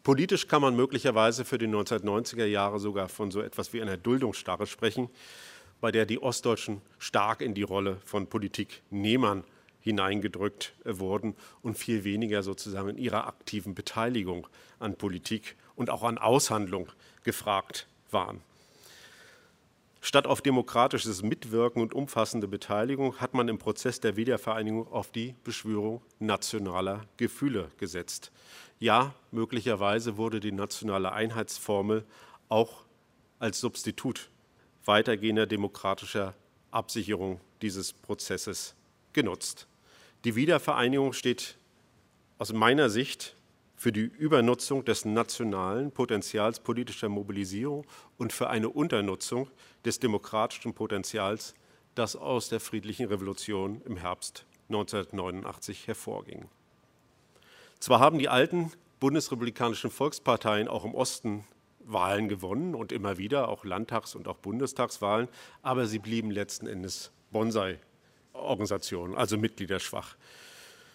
Politisch 0.07 0.47
kann 0.47 0.63
man 0.63 0.77
möglicherweise 0.77 1.45
für 1.45 1.59
die 1.59 1.67
1990er 1.67 2.45
Jahre 2.45 2.79
sogar 2.79 3.09
von 3.09 3.33
so 3.33 3.41
etwas 3.41 3.73
wie 3.73 3.83
einer 3.83 3.97
Duldungsstarre 3.97 4.69
sprechen, 4.69 5.09
bei 5.81 5.91
der 5.91 6.07
die 6.07 6.23
Ostdeutschen 6.23 6.81
stark 7.01 7.41
in 7.41 7.55
die 7.55 7.65
Rolle 7.65 7.99
von 8.05 8.29
Politiknehmern 8.29 9.43
hineingedrückt 9.81 10.75
wurden 10.85 11.35
und 11.61 11.77
viel 11.77 12.05
weniger 12.05 12.45
sozusagen 12.45 12.91
in 12.91 12.99
ihrer 12.99 13.27
aktiven 13.27 13.75
Beteiligung 13.75 14.47
an 14.79 14.95
Politik 14.95 15.57
und 15.75 15.91
auch 15.91 16.05
an 16.05 16.19
Aushandlung 16.19 16.87
gefragt 17.25 17.89
waren. 18.13 18.43
Statt 20.07 20.29
auf 20.29 20.41
demokratisches 20.41 21.25
Mitwirken 21.25 21.83
und 21.83 21.93
umfassende 21.93 22.47
Beteiligung 22.47 23.17
hat 23.17 23.35
man 23.35 23.49
im 23.49 23.59
Prozess 23.59 23.99
der 23.99 24.15
Wiedervereinigung 24.15 24.87
auf 24.93 25.11
die 25.11 25.35
Beschwörung 25.43 26.01
nationaler 26.21 27.07
Gefühle 27.17 27.73
gesetzt. 27.77 28.31
Ja, 28.79 29.17
möglicherweise 29.33 30.17
wurde 30.17 30.39
die 30.39 30.53
nationale 30.53 31.11
Einheitsformel 31.11 32.05
auch 32.49 32.85
als 33.41 33.59
Substitut 33.59 34.31
weitergehender 34.85 35.45
demokratischer 35.45 36.35
Absicherung 36.71 37.41
dieses 37.61 37.93
Prozesses 37.93 38.77
genutzt. 39.13 39.67
Die 40.25 40.37
Wiedervereinigung 40.37 41.15
steht 41.15 41.57
aus 42.39 42.53
meiner 42.53 42.91
Sicht 42.91 43.36
für 43.77 43.93
die 43.93 44.01
Übernutzung 44.01 44.85
des 44.85 45.05
nationalen 45.05 45.93
Potenzials 45.93 46.61
politischer 46.61 47.09
Mobilisierung 47.09 47.87
und 48.17 48.33
für 48.33 48.49
eine 48.49 48.71
Unternutzung 48.71 49.49
des 49.85 50.01
demokratischen 50.01 50.75
Potenzials, 50.75 51.55
das 51.95 52.17
aus 52.17 52.49
der 52.49 52.61
friedlichen 52.61 53.07
Revolution 53.07 53.83
im 53.85 53.97
Herbst 53.97 54.47
1989 54.69 55.87
hervorging. 55.87 56.49
Zwar 57.79 58.01
haben 58.01 58.19
die 58.19 58.29
alten 58.29 58.73
bundesrepublikanischen 58.99 59.91
Volksparteien 59.91 60.69
auch 60.69 60.85
im 60.85 60.95
Osten 60.95 61.45
Wahlen 61.81 62.29
gewonnen 62.29 62.75
und 62.75 62.91
immer 62.91 63.19
wieder 63.19 63.49
auch 63.49 63.65
Landtags- 63.65 64.17
und 64.17 64.27
auch 64.27 64.39
Bundestagswahlen, 64.39 65.29
aber 65.63 65.87
sie 65.87 65.99
blieben 65.99 66.31
letzten 66.31 66.67
Endes 66.67 67.13
Bonsai-Organisationen, 67.31 69.15
also 69.15 69.37
mitgliederschwach. 69.37 70.17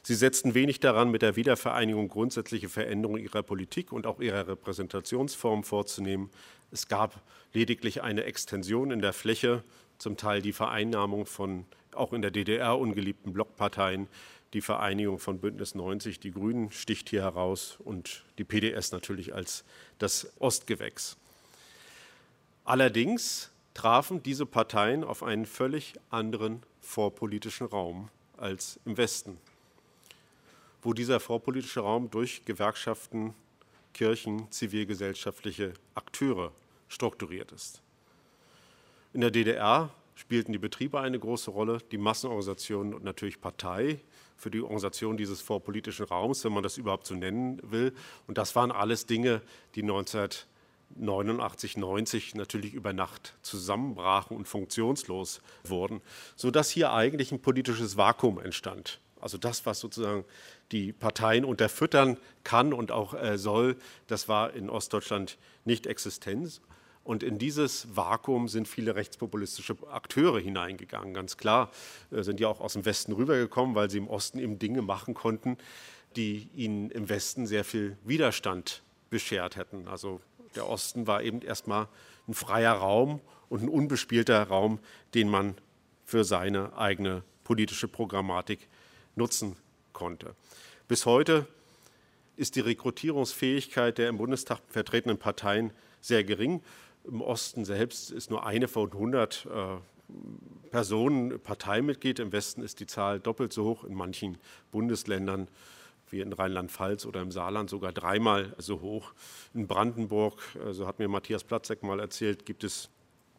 Sie 0.04 0.16
setzten 0.16 0.56
wenig 0.56 0.80
daran, 0.80 1.12
mit 1.12 1.22
der 1.22 1.36
Wiedervereinigung 1.36 2.08
grundsätzliche 2.08 2.70
Veränderungen 2.70 3.24
ihrer 3.24 3.44
Politik 3.44 3.92
und 3.92 4.08
auch 4.08 4.20
ihrer 4.20 4.48
Repräsentationsform 4.48 5.64
vorzunehmen. 5.64 6.32
Es 6.72 6.88
gab 6.88 7.22
lediglich 7.54 8.02
eine 8.02 8.24
Extension 8.24 8.90
in 8.90 9.02
der 9.02 9.14
Fläche, 9.14 9.64
zum 10.00 10.18
Teil 10.18 10.42
die 10.42 10.54
Vereinnahmung 10.54 11.28
von 11.28 11.66
auch 11.94 12.14
in 12.14 12.22
der 12.24 12.32
DDR 12.32 12.80
ungeliebten 12.80 13.34
Blockparteien, 13.34 14.08
die 14.54 14.62
Vereinigung 14.62 15.20
von 15.20 15.40
Bündnis 15.40 15.76
90, 15.76 16.20
die 16.20 16.32
Grünen 16.32 16.72
sticht 16.72 17.10
hier 17.10 17.22
heraus 17.22 17.78
und 17.80 18.24
die 18.38 18.44
PDS 18.44 18.92
natürlich 18.92 19.36
als 19.36 19.64
das 20.00 20.32
Ostgewächs. 20.40 21.18
Allerdings 22.66 23.52
trafen 23.74 24.24
diese 24.24 24.46
Parteien 24.46 25.04
auf 25.04 25.24
einen 25.24 25.46
völlig 25.46 25.94
anderen 26.10 26.64
vorpolitischen 26.82 27.68
Raum 27.68 28.10
als 28.38 28.80
im 28.86 28.98
Westen, 28.98 29.38
wo 30.82 30.94
dieser 30.94 31.20
vorpolitische 31.20 31.82
Raum 31.82 32.10
durch 32.10 32.44
Gewerkschaften, 32.46 33.34
Kirchen, 33.94 34.50
zivilgesellschaftliche 34.52 35.74
Akteure 35.96 36.52
strukturiert 36.88 37.52
ist. 37.52 37.82
In 39.14 39.22
der 39.22 39.32
DDR 39.32 39.90
spielten 40.16 40.54
die 40.54 40.60
Betriebe 40.60 41.00
eine 41.00 41.20
große 41.20 41.52
Rolle, 41.52 41.80
die 41.92 41.98
Massenorganisationen 41.98 42.94
und 42.94 43.04
natürlich 43.04 43.42
Partei 43.42 44.00
für 44.38 44.52
die 44.52 44.62
Organisation 44.62 45.18
dieses 45.18 45.42
vorpolitischen 45.42 46.06
Raums, 46.06 46.44
wenn 46.44 46.54
man 46.54 46.64
das 46.64 46.78
überhaupt 46.78 47.06
so 47.06 47.16
nennen 47.16 47.60
will. 47.64 47.94
Und 48.28 48.38
das 48.38 48.56
waren 48.56 48.72
alles 48.72 49.06
Dinge, 49.06 49.42
die 49.76 49.82
1989, 49.82 51.78
90 51.78 52.36
natürlich 52.36 52.74
über 52.74 52.94
Nacht 52.94 53.36
zusammenbrachen 53.42 54.36
und 54.38 54.48
funktionslos 54.48 55.42
wurden, 55.64 56.02
sodass 56.36 56.70
hier 56.70 56.94
eigentlich 56.94 57.32
ein 57.32 57.42
politisches 57.42 57.98
Vakuum 57.98 58.40
entstand. 58.40 59.00
Also 59.22 59.38
das, 59.38 59.66
was 59.66 59.80
sozusagen 59.80 60.26
die 60.72 60.94
Parteien 60.94 61.46
unterfüttern 61.46 62.18
kann 62.44 62.74
und 62.74 62.92
auch 62.92 63.14
äh, 63.14 63.38
soll, 63.38 63.78
das 64.08 64.28
war 64.28 64.54
in 64.54 64.70
Ostdeutschland 64.70 65.38
nicht 65.66 65.88
existent. 65.88 66.62
Und 67.04 67.24
in 67.24 67.40
dieses 67.40 67.96
Vakuum 67.96 68.48
sind 68.48 68.68
viele 68.68 68.96
rechtspopulistische 68.96 69.76
Akteure 69.90 70.40
hineingegangen. 70.40 71.14
Ganz 71.14 71.38
klar 71.38 71.72
äh, 72.12 72.22
sind 72.22 72.40
ja 72.40 72.48
auch 72.48 72.60
aus 72.60 72.74
dem 72.74 72.86
Westen 72.86 73.14
rübergekommen, 73.14 73.76
weil 73.76 73.90
sie 73.90 73.98
im 73.98 74.08
Osten 74.08 74.40
eben 74.40 74.60
Dinge 74.60 74.82
machen 74.82 75.14
konnten, 75.14 75.58
die 76.16 76.50
ihnen 76.56 76.92
im 76.92 77.10
Westen 77.10 77.48
sehr 77.48 77.64
viel 77.64 77.98
Widerstand 78.04 78.84
beschert 79.10 79.56
hätten. 79.56 79.88
Also 79.88 80.22
der 80.56 80.68
Osten 80.68 81.08
war 81.08 81.24
eben 81.24 81.42
erstmal 81.42 81.88
ein 82.28 82.34
freier 82.34 82.74
Raum 82.74 83.20
und 83.50 83.64
ein 83.64 83.70
unbespielter 83.70 84.44
Raum, 84.44 84.80
den 85.14 85.30
man 85.30 85.56
für 86.06 86.24
seine 86.24 86.78
eigene 86.78 87.24
politische 87.44 87.88
Programmatik 87.88 88.68
nutzen 89.16 89.56
konnte. 89.94 90.36
Bis 90.88 91.06
heute 91.06 91.48
ist 92.36 92.56
die 92.56 92.62
Rekrutierungsfähigkeit 92.62 93.98
der 93.98 94.10
im 94.10 94.18
Bundestag 94.18 94.60
vertretenen 94.68 95.18
Parteien 95.18 95.72
sehr 96.00 96.24
gering. 96.24 96.62
Im 97.04 97.22
Osten 97.22 97.66
selbst 97.66 98.12
ist 98.12 98.30
nur 98.30 98.46
eine 98.46 98.68
von 98.68 98.92
100 98.92 99.46
äh, 99.46 99.50
Personen 100.72 101.40
Parteimitglied. 101.40 102.20
Im 102.20 102.32
Westen 102.32 102.62
ist 102.62 102.80
die 102.80 102.88
Zahl 102.88 103.20
doppelt 103.20 103.54
so 103.54 103.66
hoch, 103.66 103.84
in 103.84 103.94
manchen 103.94 104.38
Bundesländern 104.72 105.48
wie 106.10 106.20
in 106.22 106.34
Rheinland-Pfalz 106.34 107.06
oder 107.06 107.22
im 107.22 107.32
Saarland 107.32 107.70
sogar 107.70 107.92
dreimal 107.92 108.54
so 108.58 108.82
hoch. 108.82 109.14
In 109.54 109.68
Brandenburg, 109.68 110.42
so 110.72 110.86
hat 110.88 111.00
mir 111.00 111.08
Matthias 111.08 111.44
Platzek 111.44 111.84
mal 111.84 112.00
erzählt, 112.00 112.46
gibt 112.46 112.64
es 112.64 112.90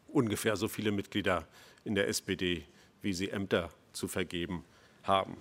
ungefähr 0.07 0.55
so 0.55 0.67
viele 0.67 0.91
Mitglieder 0.91 1.47
in 1.85 1.95
der 1.95 2.07
SPD, 2.07 2.63
wie 3.01 3.13
sie 3.13 3.29
Ämter 3.29 3.69
zu 3.91 4.07
vergeben 4.07 4.63
haben. 5.03 5.37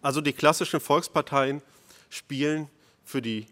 Also 0.00 0.20
die 0.20 0.32
klassischen 0.32 0.80
Volksparteien 0.80 1.62
spielen 2.08 2.68
für 3.04 3.20
die 3.20 3.46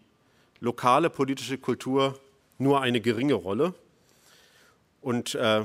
lokale 0.59 1.09
politische 1.09 1.57
Kultur 1.57 2.19
nur 2.57 2.81
eine 2.81 3.01
geringe 3.01 3.33
Rolle. 3.33 3.73
Und 5.01 5.35
äh, 5.35 5.63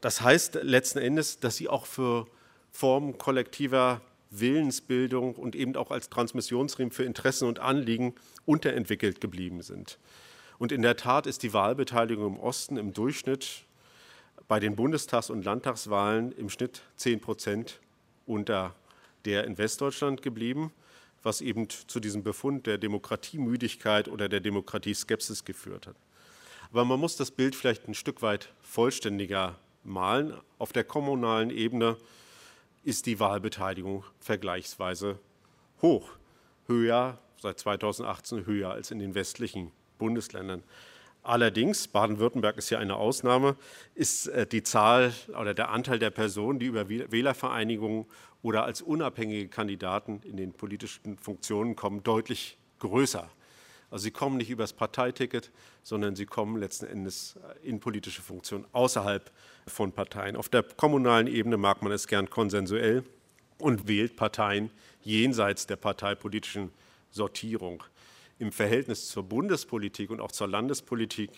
das 0.00 0.20
heißt 0.20 0.58
letzten 0.62 0.98
Endes, 0.98 1.38
dass 1.38 1.56
sie 1.56 1.68
auch 1.68 1.86
für 1.86 2.26
Formen 2.72 3.18
kollektiver 3.18 4.00
Willensbildung 4.30 5.34
und 5.36 5.54
eben 5.54 5.76
auch 5.76 5.90
als 5.90 6.10
Transmissionsriemen 6.10 6.90
für 6.90 7.04
Interessen 7.04 7.46
und 7.46 7.60
Anliegen 7.60 8.14
unterentwickelt 8.46 9.20
geblieben 9.20 9.62
sind. 9.62 9.98
Und 10.58 10.72
in 10.72 10.82
der 10.82 10.96
Tat 10.96 11.26
ist 11.26 11.42
die 11.42 11.52
Wahlbeteiligung 11.52 12.34
im 12.34 12.40
Osten 12.40 12.76
im 12.76 12.92
Durchschnitt 12.92 13.64
bei 14.48 14.60
den 14.60 14.76
Bundestags- 14.76 15.30
und 15.30 15.44
Landtagswahlen 15.44 16.32
im 16.32 16.50
Schnitt 16.50 16.82
10 16.96 17.20
Prozent 17.20 17.80
unter 18.26 18.74
der 19.24 19.44
in 19.44 19.58
Westdeutschland 19.58 20.22
geblieben 20.22 20.72
was 21.24 21.40
eben 21.40 21.68
zu 21.68 22.00
diesem 22.00 22.22
Befund 22.22 22.66
der 22.66 22.78
Demokratiemüdigkeit 22.78 24.08
oder 24.08 24.28
der 24.28 24.40
Demokratieskepsis 24.40 25.44
geführt 25.44 25.86
hat. 25.86 25.96
Aber 26.70 26.84
man 26.84 27.00
muss 27.00 27.16
das 27.16 27.30
Bild 27.30 27.54
vielleicht 27.54 27.88
ein 27.88 27.94
Stück 27.94 28.22
weit 28.22 28.52
vollständiger 28.62 29.58
malen. 29.84 30.34
Auf 30.58 30.72
der 30.72 30.84
kommunalen 30.84 31.50
Ebene 31.50 31.96
ist 32.84 33.06
die 33.06 33.20
Wahlbeteiligung 33.20 34.04
vergleichsweise 34.20 35.18
hoch, 35.80 36.10
höher, 36.66 37.18
seit 37.40 37.58
2018 37.58 38.46
höher 38.46 38.70
als 38.70 38.90
in 38.90 38.98
den 38.98 39.14
westlichen 39.14 39.70
Bundesländern. 39.98 40.62
Allerdings, 41.24 41.88
Baden-Württemberg 41.88 42.58
ist 42.58 42.68
ja 42.68 42.78
eine 42.78 42.96
Ausnahme, 42.96 43.56
ist 43.94 44.26
äh, 44.28 44.46
die 44.46 44.62
Zahl 44.62 45.14
oder 45.40 45.54
der 45.54 45.70
Anteil 45.70 45.98
der 45.98 46.10
Personen, 46.10 46.58
die 46.58 46.66
über 46.66 46.88
Wählervereinigungen 46.88 48.04
oder 48.42 48.64
als 48.64 48.82
unabhängige 48.82 49.48
Kandidaten 49.48 50.20
in 50.24 50.36
den 50.36 50.52
politischen 50.52 51.16
Funktionen 51.16 51.76
kommen, 51.76 52.02
deutlich 52.02 52.58
größer. 52.78 53.30
Also 53.90 54.02
sie 54.02 54.10
kommen 54.10 54.36
nicht 54.36 54.50
über 54.50 54.64
das 54.64 54.74
Parteiticket, 54.74 55.50
sondern 55.82 56.14
sie 56.14 56.26
kommen 56.26 56.58
letzten 56.58 56.86
Endes 56.86 57.36
äh, 57.36 57.68
in 57.68 57.80
politische 57.80 58.20
Funktionen 58.20 58.66
außerhalb 58.72 59.30
von 59.66 59.92
Parteien. 59.92 60.36
Auf 60.36 60.50
der 60.50 60.62
kommunalen 60.62 61.26
Ebene 61.26 61.56
mag 61.56 61.80
man 61.80 61.92
es 61.92 62.06
gern 62.06 62.28
konsensuell 62.28 63.02
und 63.56 63.88
wählt 63.88 64.16
Parteien 64.16 64.70
jenseits 65.00 65.66
der 65.66 65.76
parteipolitischen 65.76 66.70
Sortierung. 67.10 67.82
Im 68.38 68.52
Verhältnis 68.52 69.08
zur 69.08 69.22
Bundespolitik 69.22 70.10
und 70.10 70.20
auch 70.20 70.32
zur 70.32 70.48
Landespolitik 70.48 71.30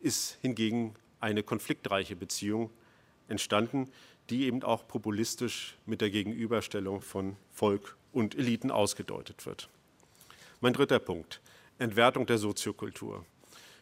ist 0.00 0.38
hingegen 0.42 0.94
eine 1.20 1.42
konfliktreiche 1.42 2.14
Beziehung 2.14 2.70
entstanden, 3.28 3.90
die 4.28 4.44
eben 4.44 4.62
auch 4.62 4.86
populistisch 4.86 5.76
mit 5.86 6.00
der 6.00 6.10
Gegenüberstellung 6.10 7.00
von 7.00 7.36
Volk 7.52 7.96
und 8.12 8.34
Eliten 8.34 8.70
ausgedeutet 8.70 9.46
wird. 9.46 9.68
Mein 10.60 10.72
dritter 10.72 10.98
Punkt, 10.98 11.40
Entwertung 11.78 12.26
der 12.26 12.38
Soziokultur. 12.38 13.24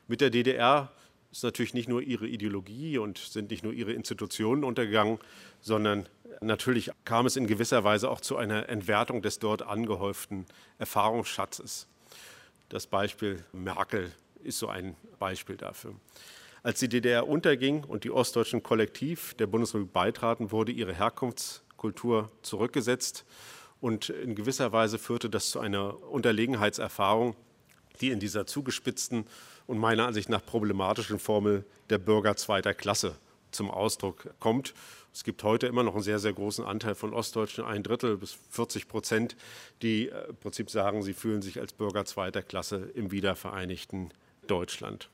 Mit 0.07 0.21
der 0.21 0.31
DDR 0.31 0.93
ist 1.33 1.43
natürlich 1.43 1.75
nicht 1.75 1.88
nur 1.88 2.03
ihre 2.03 2.29
Ideologie 2.29 2.99
und 2.99 3.19
sind 3.19 3.51
nicht 3.51 3.64
nur 3.64 3.73
ihre 3.73 3.93
Institutionen 3.93 4.62
untergegangen, 4.62 5.19
sondern 5.61 6.09
natürlich 6.40 6.90
kam 7.05 7.27
es 7.27 7.37
in 7.37 7.47
gewisser 7.47 7.83
Weise 7.83 8.11
auch 8.11 8.21
zu 8.21 8.37
einer 8.37 8.69
Entwertung 8.69 9.23
des 9.23 9.38
dort 9.38 9.62
angehäuften 9.62 10.47
Erfahrungsschatzes. 10.79 11.88
Das 12.68 12.87
Beispiel 12.87 13.44
Merkel 13.53 14.12
ist 14.42 14.59
so 14.59 14.68
ein 14.68 14.96
Beispiel 15.18 15.57
dafür. 15.57 15.94
Als 16.62 16.81
die 16.81 16.88
DDR 16.88 17.29
unterging 17.29 17.85
und 17.85 18.05
die 18.05 18.11
Ostdeutschen 18.11 18.62
kollektiv 18.62 19.35
der 19.35 19.46
Bundesrepublik 19.46 19.92
beitraten, 19.92 20.50
wurde 20.50 20.72
ihre 20.72 20.94
Herkunftskultur 20.94 22.31
zurückgesetzt. 22.42 23.24
Und 23.81 24.09
in 24.09 24.35
gewisser 24.35 24.72
Weise 24.72 24.98
führte 24.98 25.29
das 25.29 25.50
zu 25.50 25.61
einer 25.61 26.03
Unterlegenheitserfahrung, 26.11 27.37
die 28.00 28.11
in 28.11 28.18
dieser 28.18 28.46
zugespitzten 28.46 29.27
und 29.66 29.79
meiner 29.79 30.07
Ansicht 30.07 30.31
nach 30.31 30.44
problematischen 30.44 31.18
Formel 31.18 31.66
der 31.90 31.98
Bürger 31.98 32.37
zweiter 32.37 32.72
Klasse 32.72 33.14
zum 33.55 33.71
Ausdruck 33.71 34.35
kommt. 34.40 34.75
Es 35.12 35.25
gibt 35.25 35.43
heute 35.45 35.67
immer 35.67 35.83
noch 35.83 35.95
einen 35.95 36.03
sehr, 36.03 36.19
sehr 36.19 36.33
großen 36.33 36.64
Anteil 36.64 36.95
von 36.95 37.14
Ostdeutschen, 37.14 37.64
ein 37.64 37.83
Drittel 37.83 38.17
bis 38.17 38.37
40 38.51 38.88
Prozent, 38.88 39.37
die 39.81 40.09
äh, 40.09 40.29
im 40.29 40.37
Prinzip 40.37 40.71
sagen, 40.71 41.03
sie 41.03 41.14
fühlen 41.14 41.40
sich 41.40 41.61
als 41.61 41.73
Bürger 41.73 42.05
zweiter 42.05 42.43
Klasse 42.43 42.90
im 42.95 43.11
wiedervereinigten 43.12 44.11
Deutschland. 44.47 45.09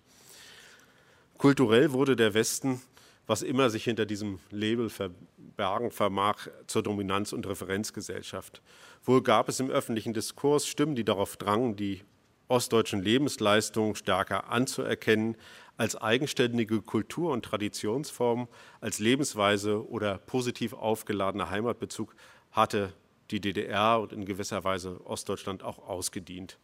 Kulturell 1.36 1.92
wurde 1.92 2.16
der 2.16 2.34
Westen, 2.34 2.82
was 3.26 3.42
immer 3.42 3.70
sich 3.70 3.84
hinter 3.84 4.06
diesem 4.06 4.40
Label 4.50 4.90
verbergen 4.90 5.90
vermag, 5.90 6.48
zur 6.66 6.82
Dominanz- 6.82 7.32
und 7.32 7.46
Referenzgesellschaft. 7.46 8.60
Wohl 9.04 9.22
gab 9.22 9.48
es 9.48 9.60
im 9.60 9.70
öffentlichen 9.70 10.12
Diskurs 10.12 10.66
Stimmen, 10.66 10.96
die 10.96 11.04
darauf 11.04 11.36
drangen, 11.36 11.76
die 11.76 12.02
ostdeutschen 12.48 13.02
Lebensleistungen 13.02 13.94
stärker 13.94 14.50
anzuerkennen, 14.50 15.36
als 15.80 15.96
eigenständige 15.96 16.82
Kultur- 16.82 17.32
und 17.32 17.42
Traditionsform, 17.42 18.48
als 18.82 18.98
Lebensweise 18.98 19.88
oder 19.88 20.18
positiv 20.18 20.74
aufgeladener 20.74 21.48
Heimatbezug 21.48 22.14
hatte 22.50 22.92
die 23.30 23.40
DDR 23.40 23.98
und 23.98 24.12
in 24.12 24.26
gewisser 24.26 24.62
Weise 24.62 25.00
Ostdeutschland 25.06 25.62
auch 25.62 25.78
ausgedient. 25.78 26.58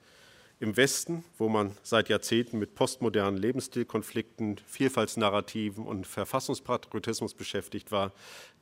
Im 0.60 0.76
Westen, 0.76 1.24
wo 1.38 1.48
man 1.48 1.74
seit 1.82 2.10
Jahrzehnten 2.10 2.58
mit 2.58 2.74
postmodernen 2.74 3.40
Lebensstilkonflikten, 3.40 4.60
Vielfaltsnarrativen 4.66 5.86
und 5.86 6.06
Verfassungspatriotismus 6.06 7.32
beschäftigt 7.32 7.90
war, 7.90 8.12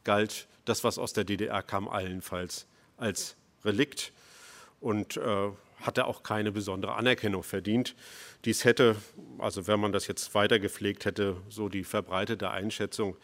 galt 0.04 0.46
das, 0.66 0.84
was 0.84 0.98
aus 0.98 1.12
der 1.12 1.24
DDR 1.24 1.64
kam, 1.64 1.88
allenfalls 1.88 2.68
als 2.96 3.34
Relikt 3.64 4.12
und 4.78 5.16
äh, 5.16 5.50
hatte 5.84 6.06
auch 6.06 6.22
keine 6.22 6.50
besondere 6.50 6.94
Anerkennung 6.94 7.42
verdient. 7.42 7.94
Dies 8.44 8.64
hätte, 8.64 8.96
also 9.38 9.66
wenn 9.66 9.80
man 9.80 9.92
das 9.92 10.06
jetzt 10.06 10.34
weiter 10.34 10.58
gepflegt 10.58 11.04
hätte, 11.04 11.36
so 11.48 11.68
die 11.68 11.84
verbreitete 11.84 12.50
Einschätzung 12.50 13.16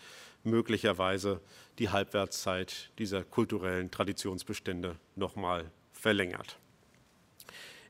möglicherweise 0.45 1.41
die 1.79 1.89
Halbwertszeit 1.89 2.91
dieser 2.99 3.25
kulturellen 3.25 3.91
Traditionsbestände 3.91 4.97
nochmal 5.17 5.71
verlängert. 5.93 6.59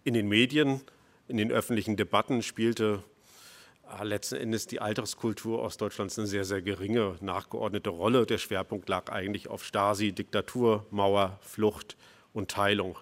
In 0.05 0.15
den 0.15 0.29
Medien, 0.29 0.81
in 1.29 1.37
den 1.37 1.51
öffentlichen 1.51 1.97
Debatten 1.97 2.43
spielte 2.43 3.03
äh, 3.91 4.05
letzten 4.05 4.37
Endes 4.37 4.67
die 4.67 4.81
Alterskultur 4.81 5.61
Ostdeutschlands 5.61 6.19
eine 6.19 6.27
sehr, 6.27 6.45
sehr 6.45 6.63
geringe 6.63 7.17
nachgeordnete 7.21 7.91
Rolle. 7.91 8.27
Der 8.27 8.39
Schwerpunkt 8.39 8.89
lag 8.89 9.11
eigentlich 9.11 9.49
auf 9.49 9.65
Stasi, 9.65 10.13
Diktatur, 10.13 10.87
Mauer, 10.91 11.39
Flucht 11.43 11.97
und 12.33 12.51
Teilung. 12.51 12.99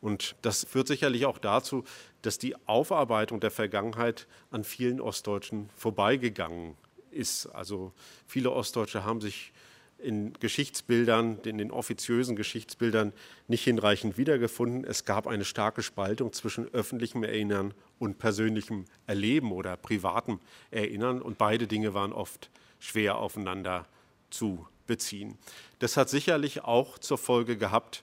Und 0.00 0.34
das 0.42 0.64
führt 0.64 0.88
sicherlich 0.88 1.26
auch 1.26 1.38
dazu, 1.38 1.84
dass 2.22 2.38
die 2.38 2.56
Aufarbeitung 2.66 3.40
der 3.40 3.50
Vergangenheit 3.50 4.26
an 4.50 4.64
vielen 4.64 5.00
Ostdeutschen 5.00 5.68
vorbeigegangen 5.76 6.76
ist. 7.10 7.46
Also 7.46 7.92
viele 8.26 8.50
Ostdeutsche 8.52 9.04
haben 9.04 9.20
sich 9.20 9.52
in 9.98 10.32
Geschichtsbildern, 10.40 11.40
in 11.44 11.58
den 11.58 11.70
offiziösen 11.70 12.34
Geschichtsbildern 12.36 13.12
nicht 13.48 13.64
hinreichend 13.64 14.16
wiedergefunden. 14.16 14.84
Es 14.84 15.04
gab 15.04 15.26
eine 15.26 15.44
starke 15.44 15.82
Spaltung 15.82 16.32
zwischen 16.32 16.72
öffentlichem 16.72 17.22
Erinnern 17.22 17.74
und 17.98 18.18
persönlichem 18.18 18.86
Erleben 19.06 19.52
oder 19.52 19.76
privatem 19.76 20.40
Erinnern 20.70 21.20
und 21.20 21.36
beide 21.36 21.66
Dinge 21.66 21.92
waren 21.94 22.12
oft 22.12 22.50
schwer 22.78 23.18
aufeinander 23.18 23.86
zu 24.30 24.66
beziehen. 24.86 25.36
Das 25.78 25.96
hat 25.96 26.08
sicherlich 26.08 26.64
auch 26.64 26.98
zur 26.98 27.18
Folge 27.18 27.58
gehabt, 27.58 28.02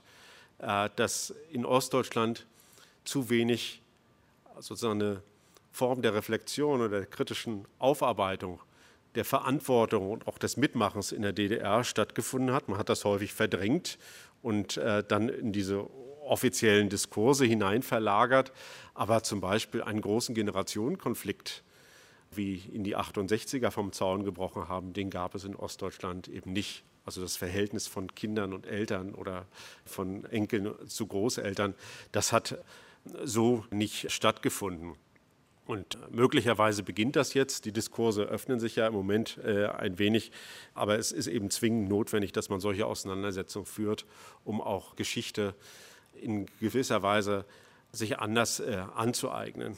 dass 0.57 1.33
in 1.51 1.65
Ostdeutschland 1.65 2.45
zu 3.03 3.29
wenig 3.29 3.81
sozusagen 4.59 5.01
eine 5.01 5.21
Form 5.71 6.01
der 6.01 6.13
Reflexion 6.13 6.81
oder 6.81 6.99
der 6.99 7.05
kritischen 7.05 7.65
Aufarbeitung 7.79 8.59
der 9.15 9.25
Verantwortung 9.25 10.11
und 10.11 10.27
auch 10.27 10.37
des 10.37 10.57
Mitmachens 10.57 11.11
in 11.11 11.23
der 11.23 11.33
DDR 11.33 11.83
stattgefunden 11.83 12.53
hat. 12.53 12.69
Man 12.69 12.77
hat 12.77 12.89
das 12.89 13.03
häufig 13.03 13.33
verdrängt 13.33 13.97
und 14.41 14.77
äh, 14.77 15.03
dann 15.07 15.29
in 15.29 15.51
diese 15.51 15.87
offiziellen 16.23 16.89
Diskurse 16.89 17.45
hinein 17.45 17.81
verlagert. 17.81 18.51
Aber 18.93 19.23
zum 19.23 19.41
Beispiel 19.41 19.81
einen 19.81 20.01
großen 20.01 20.35
Generationenkonflikt, 20.35 21.63
wie 22.31 22.55
ihn 22.71 22.83
die 22.83 22.97
68er 22.97 23.71
vom 23.71 23.91
Zaun 23.91 24.23
gebrochen 24.23 24.67
haben, 24.67 24.93
den 24.93 25.09
gab 25.09 25.33
es 25.35 25.45
in 25.45 25.55
Ostdeutschland 25.55 26.27
eben 26.27 26.53
nicht. 26.53 26.83
Also 27.07 27.21
das 27.21 27.37
Verhältnis 27.37 27.87
von 27.87 28.13
Kindern 28.13 28.51
und 28.51 28.65
Eltern 28.65 29.15
oder 29.15 29.45
von 29.85 30.25
Enkeln 30.25 30.73
zu 30.89 31.07
Großeltern, 31.07 31.73
das 32.11 32.33
hat 32.33 32.57
so 33.23 33.63
nicht 33.71 34.11
stattgefunden. 34.11 34.95
Und 35.65 35.97
möglicherweise 36.11 36.83
beginnt 36.83 37.15
das 37.15 37.33
jetzt. 37.33 37.63
Die 37.63 37.71
Diskurse 37.71 38.23
öffnen 38.23 38.59
sich 38.59 38.75
ja 38.75 38.87
im 38.87 38.93
Moment 38.93 39.37
äh, 39.37 39.67
ein 39.67 39.99
wenig. 39.99 40.33
Aber 40.73 40.99
es 40.99 41.13
ist 41.13 41.27
eben 41.27 41.49
zwingend 41.49 41.87
notwendig, 41.87 42.33
dass 42.33 42.49
man 42.49 42.59
solche 42.59 42.85
Auseinandersetzungen 42.85 43.65
führt, 43.65 44.05
um 44.43 44.59
auch 44.59 44.97
Geschichte 44.97 45.55
in 46.21 46.45
gewisser 46.59 47.03
Weise 47.03 47.45
sich 47.93 48.19
anders 48.19 48.59
äh, 48.59 48.83
anzueignen. 48.95 49.77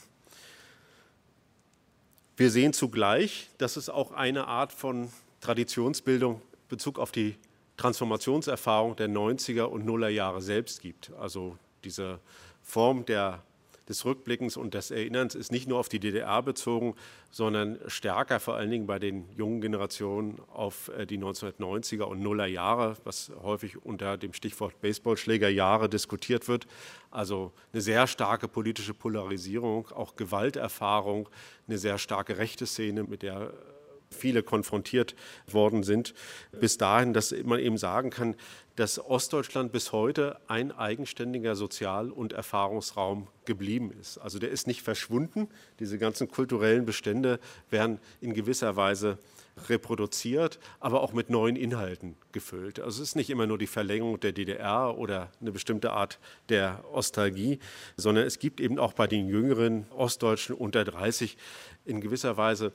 Wir 2.37 2.49
sehen 2.49 2.73
zugleich, 2.73 3.49
dass 3.59 3.77
es 3.77 3.87
auch 3.87 4.13
eine 4.13 4.47
Art 4.47 4.73
von 4.73 5.11
Traditionsbildung 5.41 6.41
Bezug 6.69 6.99
auf 6.99 7.11
die 7.11 7.35
Transformationserfahrung 7.77 8.95
der 8.95 9.09
90er 9.09 9.63
und 9.63 9.85
Nuller 9.85 10.09
Jahre 10.09 10.41
selbst 10.41 10.81
gibt. 10.81 11.11
Also 11.19 11.57
diese 11.83 12.19
Form 12.61 13.05
der 13.05 13.43
des 13.89 14.05
Rückblickens 14.05 14.55
und 14.55 14.75
des 14.75 14.91
Erinnerns 14.91 15.33
ist 15.33 15.51
nicht 15.51 15.67
nur 15.67 15.79
auf 15.79 15.89
die 15.89 15.99
DDR 15.99 16.43
bezogen, 16.43 16.93
sondern 17.31 17.79
stärker 17.87 18.39
vor 18.39 18.55
allen 18.55 18.69
Dingen 18.69 18.85
bei 18.85 18.99
den 18.99 19.27
jungen 19.35 19.61
Generationen 19.61 20.39
auf 20.53 20.89
äh, 20.89 21.07
die 21.07 21.17
1990er 21.17 22.03
und 22.03 22.21
Nuller 22.21 22.45
Jahre, 22.45 22.95
was 23.03 23.31
häufig 23.41 23.83
unter 23.83 24.17
dem 24.17 24.33
Stichwort 24.33 24.79
Baseballschlägerjahre 24.79 25.89
diskutiert 25.89 26.47
wird. 26.47 26.67
Also 27.09 27.51
eine 27.73 27.81
sehr 27.81 28.05
starke 28.05 28.47
politische 28.47 28.93
Polarisierung, 28.93 29.87
auch 29.87 30.15
Gewalterfahrung, 30.15 31.27
eine 31.67 31.79
sehr 31.79 31.97
starke 31.97 32.37
rechte 32.37 32.67
Szene, 32.67 33.03
mit 33.03 33.23
der 33.23 33.53
viele 34.09 34.43
konfrontiert 34.43 35.15
worden 35.47 35.83
sind, 35.83 36.13
bis 36.59 36.77
dahin, 36.77 37.13
dass 37.13 37.33
man 37.43 37.59
eben 37.59 37.77
sagen 37.77 38.09
kann, 38.09 38.35
dass 38.75 38.97
Ostdeutschland 38.97 39.73
bis 39.73 39.91
heute 39.91 40.39
ein 40.47 40.71
eigenständiger 40.71 41.55
Sozial- 41.55 42.11
und 42.11 42.31
Erfahrungsraum 42.31 43.27
geblieben 43.43 43.91
ist. 43.99 44.17
Also 44.19 44.39
der 44.39 44.51
ist 44.51 44.67
nicht 44.67 44.83
verschwunden. 44.83 45.49
Diese 45.79 45.97
ganzen 45.97 46.29
kulturellen 46.29 46.85
Bestände 46.85 47.39
werden 47.69 47.99
in 48.21 48.33
gewisser 48.33 48.77
Weise 48.77 49.17
reproduziert, 49.67 50.59
aber 50.79 51.01
auch 51.01 51.11
mit 51.11 51.29
neuen 51.29 51.57
Inhalten 51.57 52.15
gefüllt. 52.31 52.79
Also 52.79 53.01
es 53.01 53.09
ist 53.09 53.15
nicht 53.15 53.29
immer 53.29 53.47
nur 53.47 53.57
die 53.57 53.67
Verlängerung 53.67 54.17
der 54.19 54.31
DDR 54.31 54.97
oder 54.97 55.29
eine 55.41 55.51
bestimmte 55.51 55.91
Art 55.91 56.17
der 56.47 56.85
Ostalgie, 56.93 57.59
sondern 57.97 58.25
es 58.25 58.39
gibt 58.39 58.61
eben 58.61 58.79
auch 58.79 58.93
bei 58.93 59.07
den 59.07 59.27
jüngeren 59.27 59.85
Ostdeutschen 59.91 60.55
unter 60.55 60.85
30 60.85 61.37
in 61.83 61.99
gewisser 61.99 62.37
Weise 62.37 62.71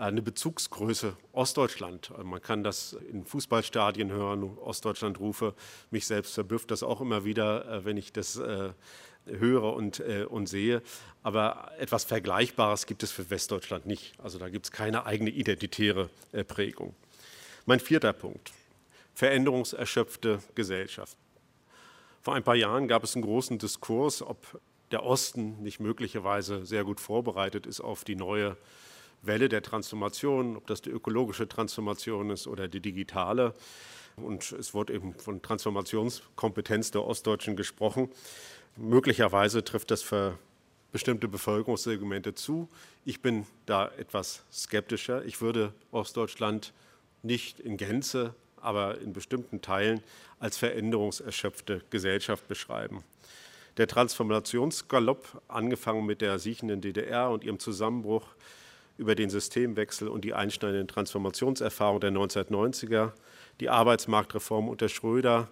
eine 0.00 0.22
Bezugsgröße 0.22 1.14
Ostdeutschland. 1.32 2.10
Man 2.24 2.40
kann 2.40 2.64
das 2.64 2.94
in 3.12 3.24
Fußballstadien 3.24 4.10
hören, 4.10 4.56
Ostdeutschland 4.58 5.20
rufe. 5.20 5.54
Mich 5.90 6.06
selbst 6.06 6.34
verblüfft 6.34 6.70
das 6.70 6.82
auch 6.82 7.00
immer 7.00 7.24
wieder, 7.24 7.70
äh, 7.70 7.84
wenn 7.84 7.96
ich 7.96 8.12
das 8.12 8.36
äh, 8.36 8.70
höre 9.26 9.74
und, 9.74 10.00
äh, 10.00 10.24
und 10.24 10.48
sehe. 10.48 10.82
Aber 11.22 11.72
etwas 11.78 12.04
Vergleichbares 12.04 12.86
gibt 12.86 13.02
es 13.02 13.12
für 13.12 13.28
Westdeutschland 13.28 13.84
nicht. 13.84 14.14
Also 14.18 14.38
da 14.38 14.48
gibt 14.48 14.66
es 14.66 14.72
keine 14.72 15.04
eigene 15.04 15.30
identitäre 15.30 16.08
Prägung. 16.48 16.94
Mein 17.66 17.78
vierter 17.78 18.14
Punkt. 18.14 18.52
Veränderungserschöpfte 19.14 20.38
Gesellschaft. 20.54 21.14
Vor 22.22 22.34
ein 22.34 22.42
paar 22.42 22.54
Jahren 22.54 22.88
gab 22.88 23.04
es 23.04 23.14
einen 23.14 23.24
großen 23.24 23.58
Diskurs, 23.58 24.22
ob 24.22 24.60
der 24.92 25.04
Osten 25.04 25.62
nicht 25.62 25.78
möglicherweise 25.78 26.64
sehr 26.64 26.84
gut 26.84 27.00
vorbereitet 27.00 27.66
ist 27.66 27.82
auf 27.82 28.04
die 28.04 28.16
neue 28.16 28.56
Welle 29.22 29.48
der 29.48 29.62
Transformation, 29.62 30.56
ob 30.56 30.66
das 30.66 30.82
die 30.82 30.90
ökologische 30.90 31.48
Transformation 31.48 32.30
ist 32.30 32.46
oder 32.46 32.68
die 32.68 32.80
digitale. 32.80 33.54
Und 34.16 34.52
es 34.52 34.74
wurde 34.74 34.94
eben 34.94 35.14
von 35.14 35.42
Transformationskompetenz 35.42 36.90
der 36.90 37.04
Ostdeutschen 37.04 37.56
gesprochen. 37.56 38.10
Möglicherweise 38.76 39.64
trifft 39.64 39.90
das 39.90 40.02
für 40.02 40.38
bestimmte 40.92 41.28
Bevölkerungssegmente 41.28 42.34
zu. 42.34 42.68
Ich 43.04 43.20
bin 43.20 43.46
da 43.66 43.88
etwas 43.98 44.42
skeptischer. 44.52 45.24
Ich 45.24 45.40
würde 45.40 45.72
Ostdeutschland 45.92 46.72
nicht 47.22 47.60
in 47.60 47.76
Gänze, 47.76 48.34
aber 48.56 48.98
in 49.00 49.12
bestimmten 49.12 49.62
Teilen 49.62 50.02
als 50.38 50.56
veränderungserschöpfte 50.58 51.82
Gesellschaft 51.90 52.48
beschreiben. 52.48 53.04
Der 53.76 53.86
Transformationsgalopp, 53.86 55.42
angefangen 55.48 56.04
mit 56.04 56.20
der 56.20 56.38
siechenden 56.38 56.80
DDR 56.80 57.30
und 57.30 57.44
ihrem 57.44 57.58
Zusammenbruch, 57.58 58.26
über 59.00 59.14
den 59.14 59.30
Systemwechsel 59.30 60.08
und 60.08 60.26
die 60.26 60.34
einschneidenden 60.34 60.86
Transformationserfahrungen 60.86 62.02
der 62.02 62.10
1990er, 62.12 63.12
die 63.58 63.70
Arbeitsmarktreform 63.70 64.68
unter 64.68 64.90
Schröder 64.90 65.48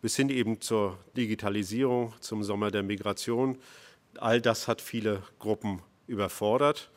bis 0.00 0.14
hin 0.14 0.28
eben 0.28 0.60
zur 0.60 0.96
Digitalisierung, 1.16 2.14
zum 2.20 2.44
Sommer 2.44 2.70
der 2.70 2.84
Migration. 2.84 3.58
All 4.18 4.40
das 4.40 4.68
hat 4.68 4.80
viele 4.80 5.24
Gruppen 5.40 5.82
überfordert. 6.06 6.92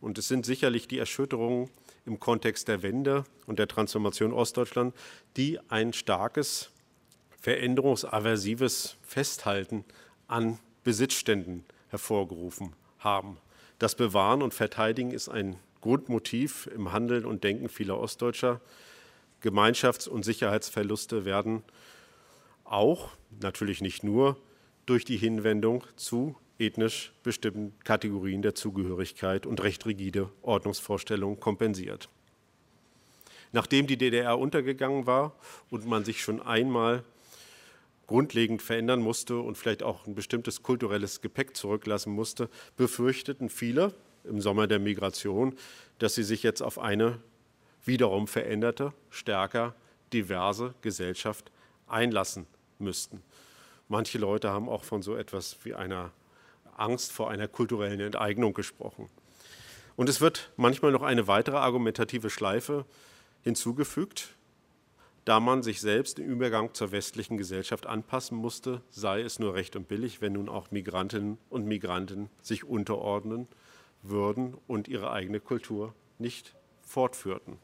Und 0.00 0.18
es 0.18 0.28
sind 0.28 0.46
sicherlich 0.46 0.86
die 0.86 0.98
Erschütterungen 0.98 1.68
im 2.06 2.20
Kontext 2.20 2.68
der 2.68 2.82
Wende 2.82 3.24
und 3.46 3.58
der 3.58 3.66
Transformation 3.66 4.32
Ostdeutschland, 4.32 4.94
die 5.36 5.58
ein 5.68 5.92
starkes, 5.92 6.70
veränderungsaversives 7.40 8.98
Festhalten 9.02 9.84
an 10.28 10.60
Besitzständen 10.84 11.64
hervorgerufen 11.88 12.72
haben. 13.00 13.38
Das 13.80 13.94
Bewahren 13.94 14.42
und 14.42 14.52
Verteidigen 14.52 15.10
ist 15.10 15.30
ein 15.30 15.56
Grundmotiv 15.80 16.68
im 16.74 16.92
Handeln 16.92 17.24
und 17.24 17.44
Denken 17.44 17.70
vieler 17.70 17.98
Ostdeutscher. 17.98 18.60
Gemeinschafts- 19.42 20.06
und 20.06 20.22
Sicherheitsverluste 20.22 21.24
werden 21.24 21.62
auch, 22.64 23.08
natürlich 23.40 23.80
nicht 23.80 24.04
nur, 24.04 24.36
durch 24.84 25.06
die 25.06 25.16
Hinwendung 25.16 25.82
zu 25.96 26.36
ethnisch 26.58 27.14
bestimmten 27.22 27.72
Kategorien 27.82 28.42
der 28.42 28.54
Zugehörigkeit 28.54 29.46
und 29.46 29.62
recht 29.62 29.86
rigide 29.86 30.28
Ordnungsvorstellungen 30.42 31.40
kompensiert. 31.40 32.10
Nachdem 33.52 33.86
die 33.86 33.96
DDR 33.96 34.38
untergegangen 34.38 35.06
war 35.06 35.34
und 35.70 35.86
man 35.86 36.04
sich 36.04 36.22
schon 36.22 36.42
einmal 36.42 37.02
grundlegend 38.10 38.60
verändern 38.60 39.02
musste 39.02 39.38
und 39.38 39.56
vielleicht 39.56 39.84
auch 39.84 40.04
ein 40.04 40.16
bestimmtes 40.16 40.64
kulturelles 40.64 41.20
Gepäck 41.20 41.56
zurücklassen 41.56 42.12
musste, 42.12 42.50
befürchteten 42.76 43.48
viele 43.48 43.94
im 44.24 44.40
Sommer 44.40 44.66
der 44.66 44.80
Migration, 44.80 45.54
dass 46.00 46.16
sie 46.16 46.24
sich 46.24 46.42
jetzt 46.42 46.60
auf 46.60 46.80
eine 46.80 47.20
wiederum 47.84 48.26
veränderte, 48.26 48.92
stärker 49.10 49.76
diverse 50.12 50.74
Gesellschaft 50.82 51.52
einlassen 51.86 52.48
müssten. 52.80 53.22
Manche 53.86 54.18
Leute 54.18 54.50
haben 54.50 54.68
auch 54.68 54.82
von 54.82 55.02
so 55.02 55.14
etwas 55.14 55.58
wie 55.62 55.74
einer 55.74 56.10
Angst 56.76 57.12
vor 57.12 57.30
einer 57.30 57.46
kulturellen 57.46 58.00
Enteignung 58.00 58.54
gesprochen. 58.54 59.08
Und 59.94 60.08
es 60.08 60.20
wird 60.20 60.50
manchmal 60.56 60.90
noch 60.90 61.02
eine 61.02 61.28
weitere 61.28 61.58
argumentative 61.58 62.28
Schleife 62.28 62.86
hinzugefügt, 63.42 64.34
da 65.24 65.40
man 65.40 65.62
sich 65.62 65.80
selbst 65.80 66.18
im 66.18 66.26
Übergang 66.26 66.74
zur 66.74 66.92
westlichen 66.92 67.36
Gesellschaft 67.36 67.86
anpassen 67.86 68.36
musste, 68.36 68.82
sei 68.90 69.20
es 69.20 69.38
nur 69.38 69.54
recht 69.54 69.76
und 69.76 69.88
billig, 69.88 70.20
wenn 70.20 70.32
nun 70.32 70.48
auch 70.48 70.70
Migrantinnen 70.70 71.38
und 71.50 71.66
Migranten 71.66 72.30
sich 72.40 72.64
unterordnen 72.64 73.46
würden 74.02 74.56
und 74.66 74.88
ihre 74.88 75.10
eigene 75.12 75.40
Kultur 75.40 75.94
nicht 76.18 76.54
fortführten. 76.82 77.58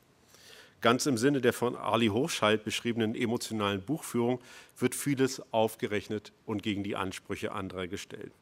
Ganz 0.83 1.07
im 1.07 1.17
Sinne 1.17 1.41
der 1.41 1.55
von 1.55 1.75
Ali 1.75 2.09
Hochschild 2.09 2.63
beschriebenen 2.63 3.15
emotionalen 3.15 3.83
Buchführung 3.83 4.41
wird 4.79 4.95
vieles 4.95 5.43
aufgerechnet 5.53 6.33
und 6.45 6.63
gegen 6.63 6.85
die 6.85 6.97
Ansprüche 6.97 7.53
anderer 7.53 7.89
gestellt. 7.89 8.33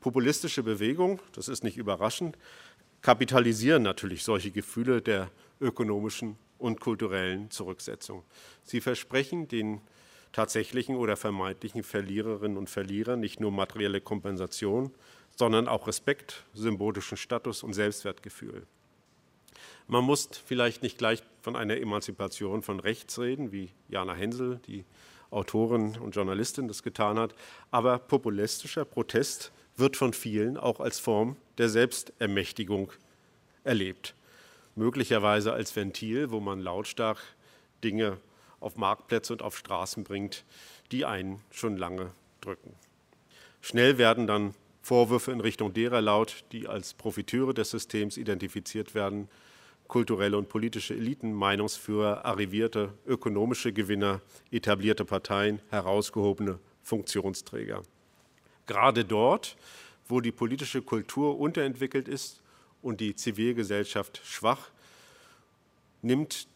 Populistische 0.00 0.62
Bewegungen, 0.62 1.18
das 1.32 1.48
ist 1.48 1.64
nicht 1.64 1.78
überraschend, 1.78 2.36
kapitalisieren 3.00 3.82
natürlich 3.82 4.22
solche 4.22 4.50
Gefühle 4.50 5.00
der 5.00 5.30
ökonomischen 5.60 6.36
und 6.58 6.80
kulturellen 6.80 7.50
Zurücksetzung. 7.50 8.22
Sie 8.62 8.80
versprechen 8.80 9.48
den 9.48 9.80
tatsächlichen 10.32 10.96
oder 10.96 11.16
vermeintlichen 11.16 11.82
Verliererinnen 11.82 12.58
und 12.58 12.68
Verlierern 12.68 13.20
nicht 13.20 13.40
nur 13.40 13.52
materielle 13.52 14.00
Kompensation, 14.00 14.92
sondern 15.36 15.68
auch 15.68 15.86
Respekt, 15.86 16.44
symbolischen 16.52 17.16
Status 17.16 17.62
und 17.62 17.74
Selbstwertgefühl. 17.74 18.66
Man 19.86 20.02
muss 20.02 20.28
vielleicht 20.44 20.82
nicht 20.82 20.98
gleich 20.98 21.22
von 21.42 21.54
einer 21.54 21.76
Emanzipation 21.76 22.62
von 22.62 22.80
rechts 22.80 23.18
reden, 23.20 23.52
wie 23.52 23.70
Jana 23.88 24.14
Hensel, 24.14 24.60
die 24.66 24.84
Autorin 25.30 25.96
und 25.98 26.16
Journalistin, 26.16 26.66
das 26.66 26.82
getan 26.82 27.18
hat, 27.18 27.34
aber 27.70 27.98
populistischer 27.98 28.84
Protest 28.84 29.52
wird 29.76 29.96
von 29.96 30.12
vielen 30.12 30.56
auch 30.56 30.80
als 30.80 30.98
Form 30.98 31.36
der 31.58 31.68
Selbstermächtigung 31.68 32.92
erlebt. 33.62 34.15
Möglicherweise 34.76 35.54
als 35.54 35.74
Ventil, 35.74 36.30
wo 36.30 36.38
man 36.38 36.60
lautstark 36.60 37.18
Dinge 37.82 38.18
auf 38.60 38.76
Marktplätze 38.76 39.32
und 39.32 39.40
auf 39.42 39.56
Straßen 39.56 40.04
bringt, 40.04 40.44
die 40.92 41.06
einen 41.06 41.40
schon 41.50 41.78
lange 41.78 42.10
drücken. 42.42 42.74
Schnell 43.62 43.96
werden 43.96 44.26
dann 44.26 44.54
Vorwürfe 44.82 45.32
in 45.32 45.40
Richtung 45.40 45.72
derer 45.72 46.02
laut, 46.02 46.44
die 46.52 46.68
als 46.68 46.92
Profiteure 46.92 47.54
des 47.54 47.70
Systems 47.70 48.18
identifiziert 48.18 48.94
werden, 48.94 49.28
kulturelle 49.88 50.36
und 50.36 50.50
politische 50.50 50.94
Eliten, 50.94 51.32
Meinungsführer, 51.32 52.26
arrivierte 52.26 52.92
ökonomische 53.06 53.72
Gewinner, 53.72 54.20
etablierte 54.50 55.06
Parteien, 55.06 55.60
herausgehobene 55.70 56.58
Funktionsträger. 56.82 57.82
Gerade 58.66 59.04
dort, 59.06 59.56
wo 60.06 60.20
die 60.20 60.32
politische 60.32 60.82
Kultur 60.82 61.38
unterentwickelt 61.38 62.08
ist 62.08 62.42
und 62.86 63.00
die 63.00 63.16
Zivilgesellschaft 63.16 64.22
schwach, 64.24 64.70
nimmt 66.02 66.46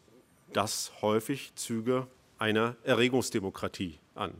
das 0.53 0.93
häufig 1.01 1.51
Züge 1.55 2.07
einer 2.39 2.77
Erregungsdemokratie 2.83 3.99
an. 4.15 4.33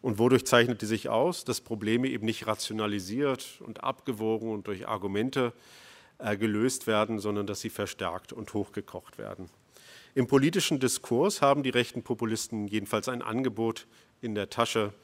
Und 0.00 0.18
wodurch 0.18 0.46
zeichnet 0.46 0.80
die 0.80 0.86
sich 0.86 1.10
aus? 1.10 1.44
Dass 1.44 1.60
Probleme 1.60 2.08
eben 2.08 2.24
nicht 2.24 2.46
rationalisiert 2.46 3.60
und 3.60 3.84
abgewogen 3.84 4.50
und 4.50 4.66
durch 4.66 4.88
Argumente 4.88 5.52
äh, 6.16 6.38
gelöst 6.38 6.86
werden, 6.86 7.18
sondern 7.18 7.46
dass 7.46 7.60
sie 7.60 7.70
verstärkt 7.70 8.32
und 8.32 8.54
hochgekocht 8.54 9.18
werden. 9.18 9.50
Im 10.14 10.26
politischen 10.26 10.80
Diskurs 10.80 11.42
haben 11.42 11.62
die 11.62 11.70
rechten 11.70 12.02
Populisten 12.02 12.66
jedenfalls 12.66 13.10
ein 13.10 13.20
Angebot 13.20 13.86
in 14.22 14.34
der 14.34 14.48
Tasche, 14.48 14.94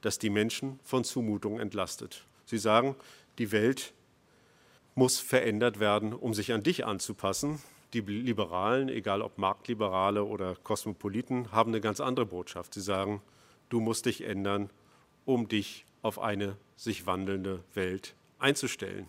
das 0.00 0.18
die 0.18 0.30
Menschen 0.30 0.80
von 0.82 1.04
Zumutungen 1.04 1.60
entlastet. 1.60 2.24
Sie 2.46 2.58
sagen, 2.58 2.96
die 3.38 3.52
Welt 3.52 3.92
muss 4.94 5.18
verändert 5.18 5.80
werden, 5.80 6.12
um 6.12 6.34
sich 6.34 6.52
an 6.52 6.62
dich 6.62 6.84
anzupassen. 6.84 7.60
Die 7.92 8.00
Liberalen, 8.00 8.88
egal 8.88 9.22
ob 9.22 9.38
Marktliberale 9.38 10.24
oder 10.24 10.56
Kosmopoliten, 10.56 11.52
haben 11.52 11.72
eine 11.72 11.80
ganz 11.80 12.00
andere 12.00 12.26
Botschaft. 12.26 12.74
Sie 12.74 12.80
sagen, 12.80 13.20
du 13.68 13.80
musst 13.80 14.06
dich 14.06 14.24
ändern, 14.24 14.70
um 15.24 15.48
dich 15.48 15.84
auf 16.02 16.18
eine 16.18 16.56
sich 16.76 17.06
wandelnde 17.06 17.62
Welt 17.74 18.14
einzustellen. 18.38 19.08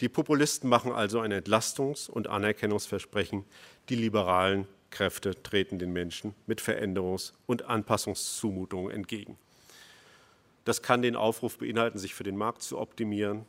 Die 0.00 0.08
Populisten 0.08 0.68
machen 0.68 0.92
also 0.92 1.20
ein 1.20 1.32
Entlastungs- 1.32 2.10
und 2.10 2.26
Anerkennungsversprechen. 2.26 3.44
Die 3.88 3.94
liberalen 3.94 4.66
Kräfte 4.90 5.40
treten 5.42 5.78
den 5.78 5.92
Menschen 5.92 6.34
mit 6.46 6.60
Veränderungs- 6.60 7.32
und 7.46 7.66
Anpassungszumutungen 7.66 8.90
entgegen. 8.90 9.38
Das 10.64 10.82
kann 10.82 11.02
den 11.02 11.16
Aufruf 11.16 11.58
beinhalten, 11.58 11.98
sich 11.98 12.14
für 12.14 12.24
den 12.24 12.36
Markt 12.36 12.62
zu 12.62 12.78
optimieren, 12.78 13.46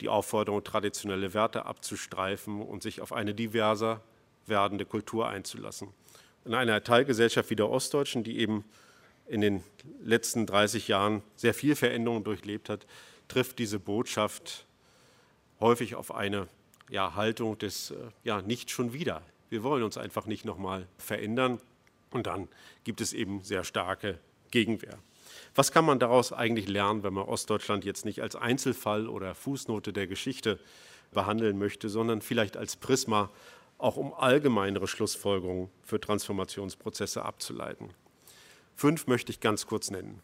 die 0.00 0.08
Aufforderung, 0.08 0.64
traditionelle 0.64 1.34
Werte 1.34 1.66
abzustreifen 1.66 2.62
und 2.62 2.82
sich 2.82 3.00
auf 3.00 3.12
eine 3.12 3.34
diverser 3.34 4.00
werdende 4.46 4.84
Kultur 4.84 5.28
einzulassen. 5.28 5.88
In 6.44 6.54
einer 6.54 6.82
Teilgesellschaft 6.82 7.50
wie 7.50 7.56
der 7.56 7.70
Ostdeutschen, 7.70 8.24
die 8.24 8.38
eben 8.38 8.64
in 9.26 9.40
den 9.40 9.62
letzten 10.02 10.46
30 10.46 10.88
Jahren 10.88 11.22
sehr 11.36 11.54
viel 11.54 11.76
Veränderung 11.76 12.24
durchlebt 12.24 12.68
hat, 12.68 12.86
trifft 13.28 13.58
diese 13.58 13.78
Botschaft 13.78 14.66
häufig 15.60 15.94
auf 15.94 16.14
eine 16.14 16.48
ja, 16.90 17.14
Haltung 17.14 17.56
des 17.58 17.92
äh, 17.92 17.96
ja, 18.22 18.42
nicht 18.42 18.70
schon 18.70 18.92
wieder. 18.92 19.22
Wir 19.48 19.62
wollen 19.62 19.82
uns 19.82 19.96
einfach 19.96 20.26
nicht 20.26 20.44
nochmal 20.44 20.86
verändern 20.98 21.60
und 22.10 22.26
dann 22.26 22.48
gibt 22.84 23.00
es 23.00 23.12
eben 23.12 23.42
sehr 23.42 23.64
starke 23.64 24.18
Gegenwehr. 24.50 24.98
Was 25.54 25.72
kann 25.72 25.84
man 25.84 25.98
daraus 25.98 26.32
eigentlich 26.32 26.68
lernen, 26.68 27.02
wenn 27.02 27.14
man 27.14 27.24
Ostdeutschland 27.24 27.84
jetzt 27.84 28.04
nicht 28.04 28.20
als 28.20 28.36
Einzelfall 28.36 29.08
oder 29.08 29.34
Fußnote 29.34 29.92
der 29.92 30.06
Geschichte 30.06 30.58
behandeln 31.12 31.58
möchte, 31.58 31.88
sondern 31.88 32.20
vielleicht 32.20 32.56
als 32.56 32.76
Prisma, 32.76 33.30
auch 33.78 33.96
um 33.96 34.14
allgemeinere 34.14 34.86
Schlussfolgerungen 34.86 35.68
für 35.82 36.00
Transformationsprozesse 36.00 37.24
abzuleiten? 37.24 37.90
Fünf 38.76 39.06
möchte 39.06 39.30
ich 39.30 39.40
ganz 39.40 39.66
kurz 39.66 39.90
nennen. 39.90 40.20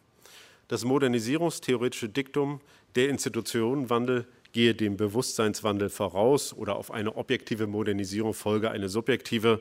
Das 0.69 0.85
modernisierungstheoretische 0.85 2.09
Diktum, 2.09 2.61
der 2.95 3.09
Institutionenwandel 3.09 4.27
gehe 4.53 4.75
dem 4.75 4.97
Bewusstseinswandel 4.97 5.91
voraus 5.91 6.53
oder 6.53 6.77
auf 6.77 6.91
eine 6.91 7.17
objektive 7.17 7.67
Modernisierung 7.67 8.35
folge 8.35 8.71
eine 8.71 8.89
subjektive, 8.89 9.61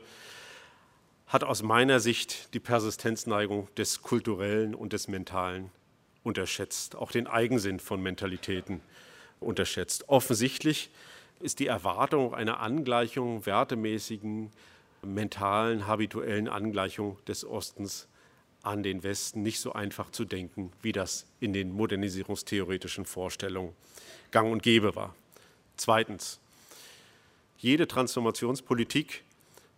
hat 1.29 1.43
aus 1.43 1.61
meiner 1.61 1.99
Sicht 1.99 2.53
die 2.55 2.59
Persistenzneigung 2.59 3.67
des 3.75 4.01
Kulturellen 4.01 4.73
und 4.73 4.93
des 4.93 5.07
Mentalen 5.07 5.69
unterschätzt, 6.23 6.95
auch 6.95 7.11
den 7.11 7.27
Eigensinn 7.27 7.79
von 7.79 8.01
Mentalitäten 8.01 8.81
unterschätzt. 9.39 10.09
Offensichtlich 10.09 10.89
ist 11.39 11.59
die 11.59 11.67
Erwartung 11.67 12.33
einer 12.33 12.59
Angleichung, 12.59 13.45
wertemäßigen, 13.45 14.51
mentalen, 15.03 15.85
habituellen 15.85 16.47
Angleichung 16.47 17.17
des 17.27 17.45
Ostens 17.45 18.07
an 18.63 18.81
den 18.81 19.03
Westen 19.03 19.43
nicht 19.43 19.59
so 19.59 19.71
einfach 19.71 20.09
zu 20.09 20.25
denken, 20.25 20.73
wie 20.81 20.91
das 20.91 21.27
in 21.39 21.53
den 21.53 21.71
modernisierungstheoretischen 21.71 23.05
Vorstellungen 23.05 23.73
gang 24.31 24.51
und 24.51 24.63
gäbe 24.63 24.95
war. 24.95 25.15
Zweitens, 25.77 26.39
jede 27.59 27.87
Transformationspolitik 27.87 29.23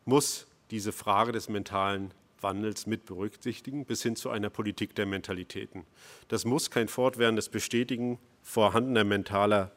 muss 0.06 0.48
diese 0.72 0.92
Frage 0.92 1.32
des 1.32 1.50
mentalen 1.50 2.14
Wandels 2.42 2.88
mit 2.88 3.06
berücksichtigen, 3.06 3.86
bis 3.86 4.02
hin 4.04 4.16
zu 4.16 4.30
einer 4.30 4.50
Politik 4.50 4.96
der 4.96 5.06
Mentalitäten. 5.06 5.86
Das 6.28 6.46
muss 6.46 6.72
kein 6.72 6.88
fortwährendes 6.88 7.50
Bestätigen 7.50 8.20
vorhandener 8.42 9.04
mentaler 9.04 9.72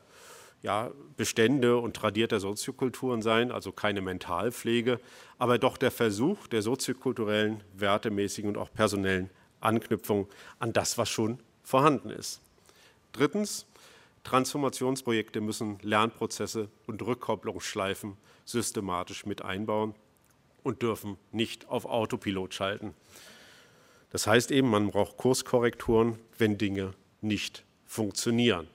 ja, 0.62 0.90
Bestände 1.18 1.76
und 1.76 1.94
tradierter 1.94 2.40
Soziokulturen 2.40 3.20
sein, 3.20 3.52
also 3.52 3.70
keine 3.70 4.00
Mentalpflege, 4.00 4.98
aber 5.36 5.58
doch 5.58 5.76
der 5.76 5.90
Versuch 5.90 6.46
der 6.46 6.62
soziokulturellen, 6.62 7.62
wertemäßigen 7.74 8.48
und 8.48 8.56
auch 8.56 8.72
personellen 8.72 9.28
Anknüpfung 9.60 10.26
an 10.58 10.72
das, 10.72 10.96
was 10.96 11.10
schon 11.10 11.38
vorhanden 11.62 12.08
ist. 12.08 12.40
Drittens, 13.12 13.66
Transformationsprojekte 14.22 15.42
müssen 15.42 15.78
Lernprozesse 15.82 16.70
und 16.86 17.02
Rückkopplungsschleifen 17.02 18.16
systematisch 18.46 19.26
mit 19.26 19.42
einbauen 19.42 19.94
und 20.64 20.82
dürfen 20.82 21.16
nicht 21.30 21.68
auf 21.68 21.84
Autopilot 21.84 22.54
schalten. 22.54 22.94
Das 24.10 24.26
heißt 24.26 24.50
eben, 24.50 24.70
man 24.70 24.90
braucht 24.90 25.16
Kurskorrekturen, 25.16 26.18
wenn 26.38 26.58
Dinge 26.58 26.94
nicht 27.20 27.64
funktionieren. 27.84 28.66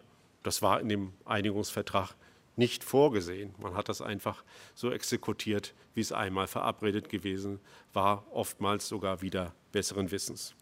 Das 0.44 0.62
war 0.62 0.80
in 0.80 0.88
dem 0.88 1.14
Einigungsvertrag 1.26 2.16
nicht 2.56 2.84
vorgesehen. 2.84 3.54
Man 3.58 3.74
hat 3.74 3.90
das 3.90 4.02
einfach 4.02 4.44
so 4.76 4.92
exekutiert, 4.92 5.74
wie 5.96 6.02
es 6.02 6.12
einmal 6.12 6.48
verabredet 6.48 7.10
gewesen 7.10 7.60
war, 7.94 8.26
oftmals 8.32 8.88
sogar 8.88 9.22
wieder 9.22 9.54
besseren 9.72 10.12
Wissens. 10.12 10.56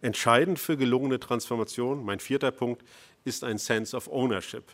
Entscheidend 0.00 0.58
für 0.58 0.76
gelungene 0.76 1.18
Transformation, 1.18 2.04
mein 2.04 2.20
vierter 2.20 2.50
Punkt, 2.50 2.84
ist 3.24 3.42
ein 3.42 3.58
Sense 3.58 3.96
of 3.96 4.08
Ownership, 4.08 4.64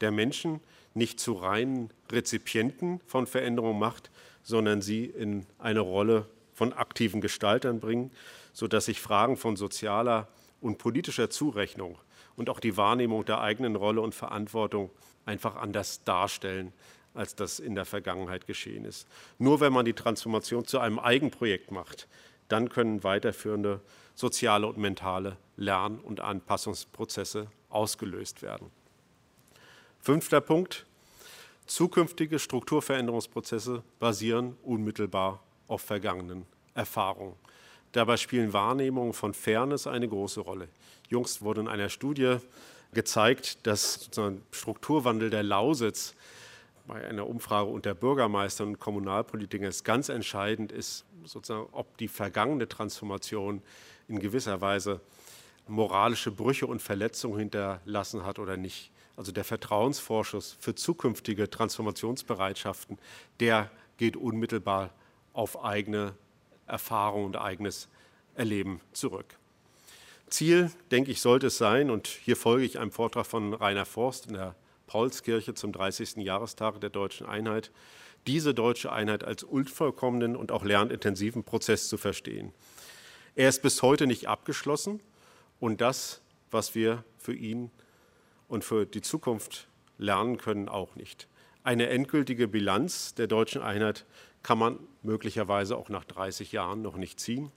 der 0.00 0.10
Menschen 0.10 0.60
nicht 0.94 1.20
zu 1.20 1.32
reinen 1.32 1.90
Rezipienten 2.10 3.00
von 3.06 3.26
Veränderung 3.26 3.78
macht, 3.78 4.10
sondern 4.48 4.80
sie 4.80 5.04
in 5.04 5.44
eine 5.58 5.80
Rolle 5.80 6.24
von 6.54 6.72
aktiven 6.72 7.20
Gestaltern 7.20 7.80
bringen, 7.80 8.10
sodass 8.54 8.86
sich 8.86 8.98
Fragen 8.98 9.36
von 9.36 9.56
sozialer 9.56 10.26
und 10.62 10.78
politischer 10.78 11.28
Zurechnung 11.28 11.98
und 12.34 12.48
auch 12.48 12.58
die 12.58 12.78
Wahrnehmung 12.78 13.26
der 13.26 13.42
eigenen 13.42 13.76
Rolle 13.76 14.00
und 14.00 14.14
Verantwortung 14.14 14.88
einfach 15.26 15.56
anders 15.56 16.02
darstellen, 16.04 16.72
als 17.12 17.34
das 17.34 17.60
in 17.60 17.74
der 17.74 17.84
Vergangenheit 17.84 18.46
geschehen 18.46 18.86
ist. 18.86 19.06
Nur 19.36 19.60
wenn 19.60 19.74
man 19.74 19.84
die 19.84 19.92
Transformation 19.92 20.64
zu 20.64 20.78
einem 20.78 20.98
Eigenprojekt 20.98 21.70
macht, 21.70 22.08
dann 22.48 22.70
können 22.70 23.04
weiterführende 23.04 23.82
soziale 24.14 24.66
und 24.66 24.78
mentale 24.78 25.36
Lern- 25.58 26.00
und 26.00 26.20
Anpassungsprozesse 26.20 27.48
ausgelöst 27.68 28.40
werden. 28.40 28.70
Fünfter 30.00 30.40
Punkt. 30.40 30.86
Zukünftige 31.68 32.38
Strukturveränderungsprozesse 32.38 33.82
basieren 33.98 34.56
unmittelbar 34.62 35.42
auf 35.68 35.82
vergangenen 35.82 36.46
Erfahrungen. 36.72 37.34
Dabei 37.92 38.16
spielen 38.16 38.54
Wahrnehmungen 38.54 39.12
von 39.12 39.34
Fairness 39.34 39.86
eine 39.86 40.08
große 40.08 40.40
Rolle. 40.40 40.68
Jüngst 41.10 41.42
wurde 41.42 41.60
in 41.60 41.68
einer 41.68 41.90
Studie 41.90 42.38
gezeigt, 42.94 43.66
dass 43.66 44.08
Strukturwandel 44.50 45.28
der 45.28 45.42
Lausitz 45.42 46.14
bei 46.86 47.06
einer 47.06 47.26
Umfrage 47.26 47.68
unter 47.68 47.94
Bürgermeistern 47.94 48.68
und 48.68 48.80
Kommunalpolitikern 48.80 49.72
ganz 49.84 50.08
entscheidend 50.08 50.72
ist, 50.72 51.04
sozusagen, 51.24 51.68
ob 51.72 51.98
die 51.98 52.08
vergangene 52.08 52.66
Transformation 52.66 53.60
in 54.08 54.20
gewisser 54.20 54.62
Weise 54.62 55.02
moralische 55.66 56.30
Brüche 56.30 56.66
und 56.66 56.80
Verletzungen 56.80 57.38
hinterlassen 57.38 58.24
hat 58.24 58.38
oder 58.38 58.56
nicht. 58.56 58.90
Also 59.18 59.32
der 59.32 59.42
Vertrauensvorschuss 59.42 60.56
für 60.60 60.76
zukünftige 60.76 61.50
Transformationsbereitschaften, 61.50 62.98
der 63.40 63.68
geht 63.96 64.16
unmittelbar 64.16 64.94
auf 65.32 65.64
eigene 65.64 66.14
Erfahrung 66.68 67.24
und 67.24 67.36
eigenes 67.36 67.88
Erleben 68.36 68.80
zurück. 68.92 69.26
Ziel, 70.28 70.70
denke 70.92 71.10
ich, 71.10 71.20
sollte 71.20 71.48
es 71.48 71.58
sein, 71.58 71.90
und 71.90 72.06
hier 72.06 72.36
folge 72.36 72.64
ich 72.64 72.78
einem 72.78 72.92
Vortrag 72.92 73.26
von 73.26 73.54
Rainer 73.54 73.86
Forst 73.86 74.26
in 74.26 74.34
der 74.34 74.54
Paulskirche 74.86 75.52
zum 75.52 75.72
30. 75.72 76.18
Jahrestag 76.18 76.80
der 76.80 76.90
deutschen 76.90 77.26
Einheit, 77.26 77.72
diese 78.28 78.54
deutsche 78.54 78.92
Einheit 78.92 79.24
als 79.24 79.42
unvollkommenen 79.42 80.36
und 80.36 80.52
auch 80.52 80.64
lernintensiven 80.64 81.42
Prozess 81.42 81.88
zu 81.88 81.98
verstehen. 81.98 82.52
Er 83.34 83.48
ist 83.48 83.62
bis 83.62 83.82
heute 83.82 84.06
nicht 84.06 84.28
abgeschlossen 84.28 85.00
und 85.58 85.80
das, 85.80 86.20
was 86.52 86.76
wir 86.76 87.02
für 87.18 87.34
ihn 87.34 87.72
und 88.48 88.64
für 88.64 88.86
die 88.86 89.02
Zukunft 89.02 89.68
lernen 89.98 90.38
können, 90.38 90.68
auch 90.68 90.96
nicht. 90.96 91.28
Eine 91.62 91.88
endgültige 91.88 92.48
Bilanz 92.48 93.14
der 93.14 93.26
deutschen 93.26 93.62
Einheit 93.62 94.06
kann 94.42 94.58
man 94.58 94.78
möglicherweise 95.02 95.76
auch 95.76 95.88
nach 95.88 96.04
30 96.04 96.52
Jahren 96.52 96.82
noch 96.82 96.96
nicht 96.96 97.20
ziehen. 97.20 97.52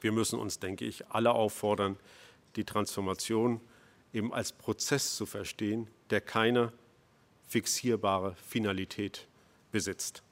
Wir 0.00 0.12
müssen 0.12 0.38
uns, 0.38 0.58
denke 0.58 0.84
ich, 0.84 1.06
alle 1.08 1.32
auffordern, 1.32 1.96
die 2.56 2.64
Transformation 2.64 3.60
eben 4.12 4.32
als 4.32 4.52
Prozess 4.52 5.16
zu 5.16 5.26
verstehen, 5.26 5.88
der 6.10 6.20
keine 6.20 6.72
fixierbare 7.46 8.34
Finalität 8.36 9.28
besitzt. 9.70 10.22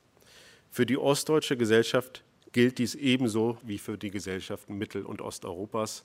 Für 0.70 0.86
die 0.86 0.96
ostdeutsche 0.96 1.56
Gesellschaft 1.56 2.24
gilt 2.52 2.78
dies 2.78 2.94
ebenso 2.94 3.58
wie 3.62 3.78
für 3.78 3.98
die 3.98 4.10
Gesellschaften 4.10 4.78
Mittel- 4.78 5.04
und 5.04 5.20
Osteuropas, 5.20 6.04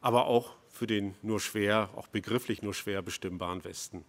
aber 0.00 0.26
auch 0.26 0.56
für 0.70 0.86
den 0.86 1.14
nur 1.22 1.40
schwer, 1.40 1.90
auch 1.96 2.06
begrifflich 2.06 2.62
nur 2.62 2.74
schwer 2.74 3.02
bestimmbaren 3.02 3.64
Westen. 3.64 4.04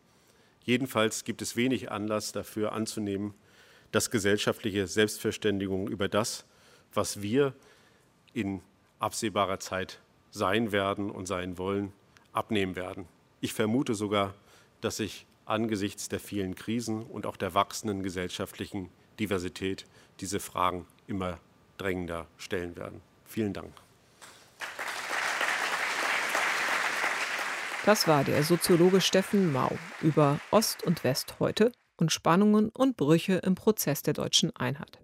Jedenfalls 0.63 1.23
gibt 1.23 1.41
es 1.41 1.55
wenig 1.55 1.91
Anlass 1.91 2.31
dafür 2.31 2.71
anzunehmen, 2.71 3.33
dass 3.91 4.11
gesellschaftliche 4.11 4.87
Selbstverständigung 4.87 5.87
über 5.87 6.07
das, 6.07 6.45
was 6.93 7.21
wir 7.21 7.53
in 8.33 8.61
absehbarer 8.99 9.59
Zeit 9.59 9.99
sein 10.29 10.71
werden 10.71 11.09
und 11.11 11.25
sein 11.25 11.57
wollen, 11.57 11.91
abnehmen 12.31 12.75
werden. 12.75 13.07
Ich 13.41 13.53
vermute 13.53 13.95
sogar, 13.95 14.33
dass 14.79 14.97
sich 14.97 15.25
angesichts 15.45 16.07
der 16.07 16.19
vielen 16.19 16.55
Krisen 16.55 17.03
und 17.03 17.25
auch 17.25 17.35
der 17.35 17.53
wachsenden 17.53 18.03
gesellschaftlichen 18.03 18.89
Diversität 19.19 19.85
diese 20.19 20.39
Fragen 20.39 20.85
immer 21.07 21.39
drängender 21.77 22.27
stellen 22.37 22.75
werden. 22.75 23.01
Vielen 23.25 23.53
Dank. 23.53 23.73
Das 27.85 28.07
war 28.07 28.23
der 28.23 28.43
Soziologe 28.43 29.01
Steffen 29.01 29.51
Mau 29.51 29.71
über 30.01 30.39
Ost 30.51 30.83
und 30.83 31.03
West 31.03 31.37
heute 31.39 31.71
und 31.97 32.11
Spannungen 32.11 32.69
und 32.69 32.95
Brüche 32.95 33.37
im 33.37 33.55
Prozess 33.55 34.03
der 34.03 34.13
deutschen 34.13 34.55
Einheit. 34.55 34.99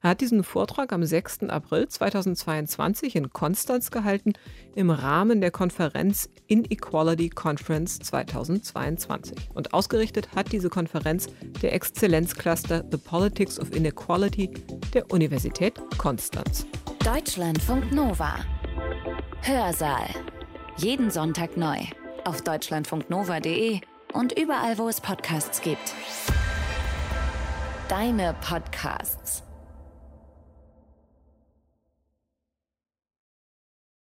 Er 0.00 0.10
hat 0.10 0.22
diesen 0.22 0.42
Vortrag 0.42 0.92
am 0.94 1.04
6. 1.04 1.44
April 1.50 1.86
2022 1.86 3.16
in 3.16 3.30
Konstanz 3.30 3.90
gehalten 3.90 4.32
im 4.74 4.88
Rahmen 4.90 5.42
der 5.42 5.50
Konferenz 5.50 6.30
Inequality 6.46 7.28
Conference 7.28 7.98
2022. 7.98 9.36
Und 9.52 9.74
ausgerichtet 9.74 10.28
hat 10.34 10.50
diese 10.50 10.70
Konferenz 10.70 11.28
der 11.60 11.74
Exzellenzcluster 11.74 12.84
The 12.90 12.96
Politics 12.96 13.60
of 13.60 13.74
Inequality 13.74 14.50
der 14.94 15.10
Universität 15.10 15.74
Konstanz. 15.98 16.66
Deutschlandfunk 17.04 17.92
Nova. 17.92 18.36
Hörsaal. 19.42 20.08
Jeden 20.78 21.10
Sonntag 21.10 21.58
neu. 21.58 21.78
Auf 22.24 22.40
deutschlandfunknova.de 22.40 23.80
und 24.14 24.38
überall, 24.38 24.78
wo 24.78 24.88
es 24.88 25.00
Podcasts 25.00 25.60
gibt. 25.60 25.94
Deine 27.88 28.34
Podcasts. 28.40 29.42